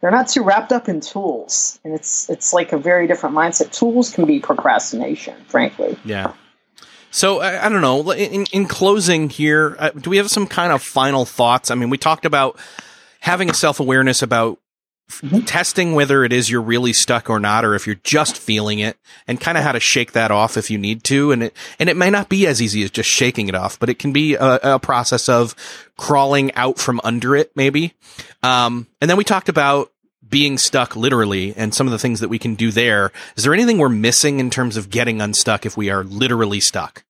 [0.00, 1.78] they're not too wrapped up in tools.
[1.84, 3.72] And it's it's like a very different mindset.
[3.72, 5.98] Tools can be procrastination, frankly.
[6.04, 6.34] Yeah.
[7.10, 8.10] So I, I don't know.
[8.12, 11.70] In, in closing here, uh, do we have some kind of final thoughts?
[11.70, 12.58] I mean, we talked about
[13.20, 14.58] having a self awareness about
[15.10, 15.42] f- Mhm.
[15.46, 18.96] testing whether it is you're really stuck or not, or if you're just feeling it,
[19.26, 21.32] and kind of how to shake that off if you need to.
[21.32, 23.88] And it and it may not be as easy as just shaking it off, but
[23.88, 25.54] it can be a, a process of
[25.96, 27.94] crawling out from under it, maybe.
[28.42, 29.90] Um, and then we talked about
[30.28, 33.10] being stuck literally and some of the things that we can do there.
[33.36, 37.02] Is there anything we're missing in terms of getting unstuck if we are literally stuck?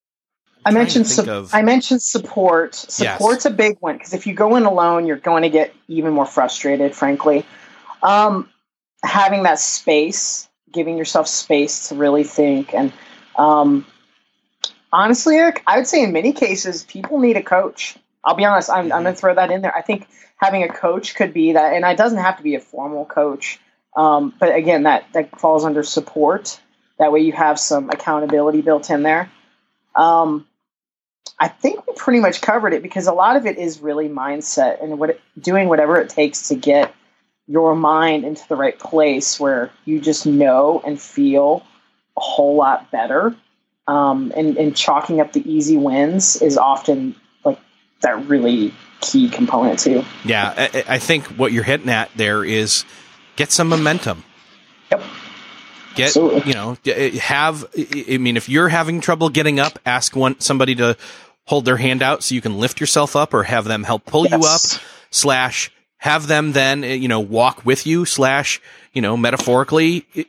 [0.65, 2.75] I trying to mentioned su- of- I mentioned support.
[2.75, 6.13] Support's a big one because if you go in alone, you're going to get even
[6.13, 6.95] more frustrated.
[6.95, 7.45] Frankly,
[8.03, 8.49] um,
[9.03, 12.93] having that space, giving yourself space to really think, and
[13.37, 13.85] um,
[14.91, 17.95] honestly, Erik, I would say in many cases, people need a coach.
[18.23, 18.69] I'll be honest.
[18.69, 19.75] I'm, I'm going to throw that in there.
[19.75, 22.59] I think having a coach could be that, and it doesn't have to be a
[22.59, 23.59] formal coach.
[23.95, 26.59] Um, but again, that that falls under support.
[26.97, 29.31] That way, you have some accountability built in there.
[29.95, 30.45] Um,
[31.39, 34.83] I think we pretty much covered it because a lot of it is really mindset
[34.83, 36.93] and what doing whatever it takes to get
[37.49, 41.65] your mind into the right place where you just know and feel
[42.15, 43.35] a whole lot better.
[43.87, 47.59] Um, and, and chalking up the easy wins is often like
[48.01, 48.71] that really
[49.01, 50.05] key component too.
[50.23, 52.85] Yeah, I, I think what you're hitting at there is
[53.35, 54.23] get some momentum.
[54.91, 55.03] Yep.
[55.95, 56.43] Get Absolutely.
[56.45, 56.77] you know
[57.19, 57.65] have.
[57.75, 60.95] I I mean, if you're having trouble getting up, ask one somebody to
[61.45, 64.27] hold their hand out so you can lift yourself up, or have them help pull
[64.27, 64.61] you up.
[65.09, 68.05] Slash, have them then uh, you know walk with you.
[68.05, 68.59] Slash,
[68.93, 70.27] you know metaphorically, it-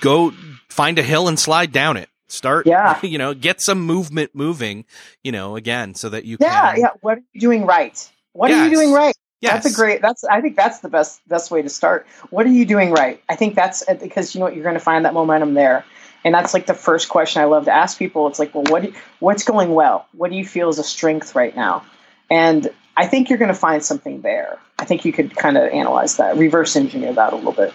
[0.00, 0.32] go
[0.68, 2.08] find a hill and slide down it.
[2.28, 2.98] Start, Yeah.
[3.02, 4.84] you know, get some movement moving,
[5.24, 6.80] you know, again, so that you Yeah, can.
[6.80, 6.86] yeah.
[6.86, 6.90] Yeah.
[7.00, 8.10] What are you doing right?
[8.32, 9.14] What are you doing right?
[9.40, 9.62] Yes.
[9.64, 10.02] That's a great.
[10.02, 12.06] That's I think that's the best best way to start.
[12.30, 13.22] What are you doing right?
[13.28, 15.84] I think that's uh, because you know what you're going to find that momentum there,
[16.24, 18.26] and that's like the first question I love to ask people.
[18.26, 18.90] It's like, well, what
[19.20, 20.06] what's going well?
[20.12, 21.84] What do you feel is a strength right now?
[22.28, 22.68] And
[22.98, 24.58] I think you're going to find something there.
[24.76, 27.72] I think you could kind of analyze that, reverse engineer that a little bit.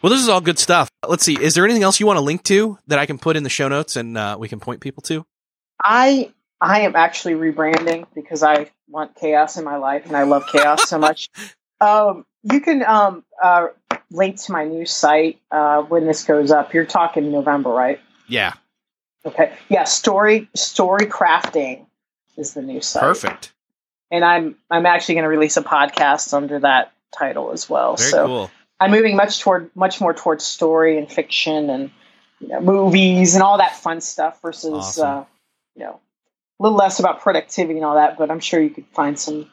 [0.00, 0.88] Well, this is all good stuff.
[1.06, 1.36] Let's see.
[1.38, 3.50] Is there anything else you want to link to that I can put in the
[3.50, 5.26] show notes and uh, we can point people to?
[5.84, 10.44] I I am actually rebranding because I want chaos in my life and I love
[10.50, 11.28] chaos so much.
[11.82, 13.66] Um, you can um, uh,
[14.10, 16.72] link to my new site uh, when this goes up.
[16.72, 18.00] You're talking November, right?
[18.26, 18.54] Yeah.
[19.26, 19.52] Okay.
[19.68, 19.84] Yeah.
[19.84, 21.84] Story story crafting
[22.38, 23.02] is the new site.
[23.02, 23.52] Perfect.
[24.12, 27.96] And I'm I'm actually going to release a podcast under that title as well.
[27.96, 28.50] Very so cool.
[28.78, 31.90] I'm moving much toward much more towards story and fiction and
[32.38, 35.06] you know, movies and all that fun stuff versus Awesome.
[35.06, 35.24] uh,
[35.74, 36.00] you know
[36.60, 38.18] a little less about productivity and all that.
[38.18, 39.50] But I'm sure you could find some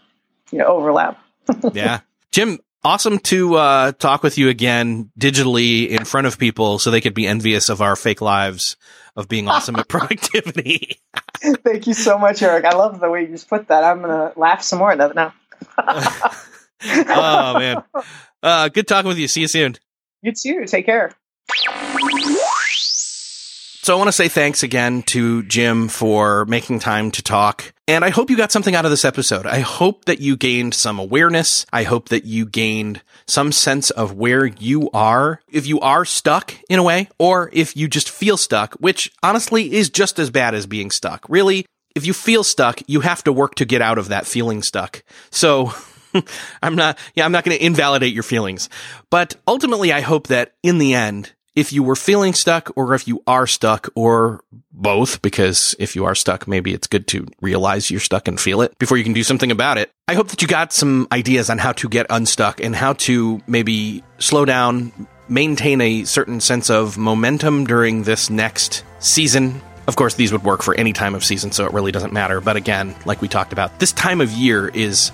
[0.51, 1.19] you know overlap.
[1.73, 2.01] yeah.
[2.31, 7.01] Jim, awesome to uh, talk with you again digitally in front of people so they
[7.01, 8.77] could be envious of our fake lives
[9.19, 10.99] of being awesome at productivity.
[11.41, 12.65] Thank you so much, Erik.
[12.65, 13.83] I love the way you just put that.
[13.83, 15.33] I'm gonna laugh some more at that now.
[17.09, 17.83] oh, man.
[18.41, 19.27] Uh, good talking with you.
[19.27, 19.75] See you soon.
[20.21, 20.65] You too.
[20.65, 21.11] Take care.
[23.81, 27.73] So I want to say thanks again to Jim for making time to talk.
[27.89, 29.47] And I hope you got something out of this episode.
[29.47, 31.65] I hope that you gained some awareness.
[31.73, 35.41] I hope that you gained some sense of where you are.
[35.49, 39.73] If you are stuck in a way, or if you just feel stuck, which honestly
[39.73, 41.27] is just as bad as being stuck.
[41.29, 41.65] Really,
[41.95, 45.01] if you feel stuck, you have to work to get out of that feeling stuck.
[45.31, 45.73] So
[46.61, 48.69] I'm not, yeah, I'm not going to invalidate your feelings,
[49.09, 53.07] but ultimately I hope that in the end, if you were feeling stuck or if
[53.07, 54.41] you are stuck or
[54.71, 58.61] both, because if you are stuck, maybe it's good to realize you're stuck and feel
[58.61, 59.91] it before you can do something about it.
[60.07, 63.41] I hope that you got some ideas on how to get unstuck and how to
[63.45, 64.93] maybe slow down,
[65.27, 69.61] maintain a certain sense of momentum during this next season.
[69.87, 72.39] Of course, these would work for any time of season, so it really doesn't matter.
[72.39, 75.11] But again, like we talked about, this time of year is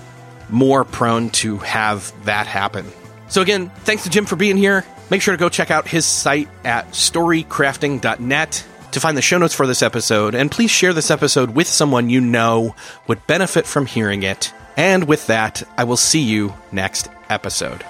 [0.48, 2.86] more prone to have that happen.
[3.28, 4.84] So again, thanks to Jim for being here.
[5.10, 9.54] Make sure to go check out his site at storycrafting.net to find the show notes
[9.54, 12.74] for this episode, and please share this episode with someone you know
[13.06, 14.52] would benefit from hearing it.
[14.76, 17.84] And with that, I will see you next episode.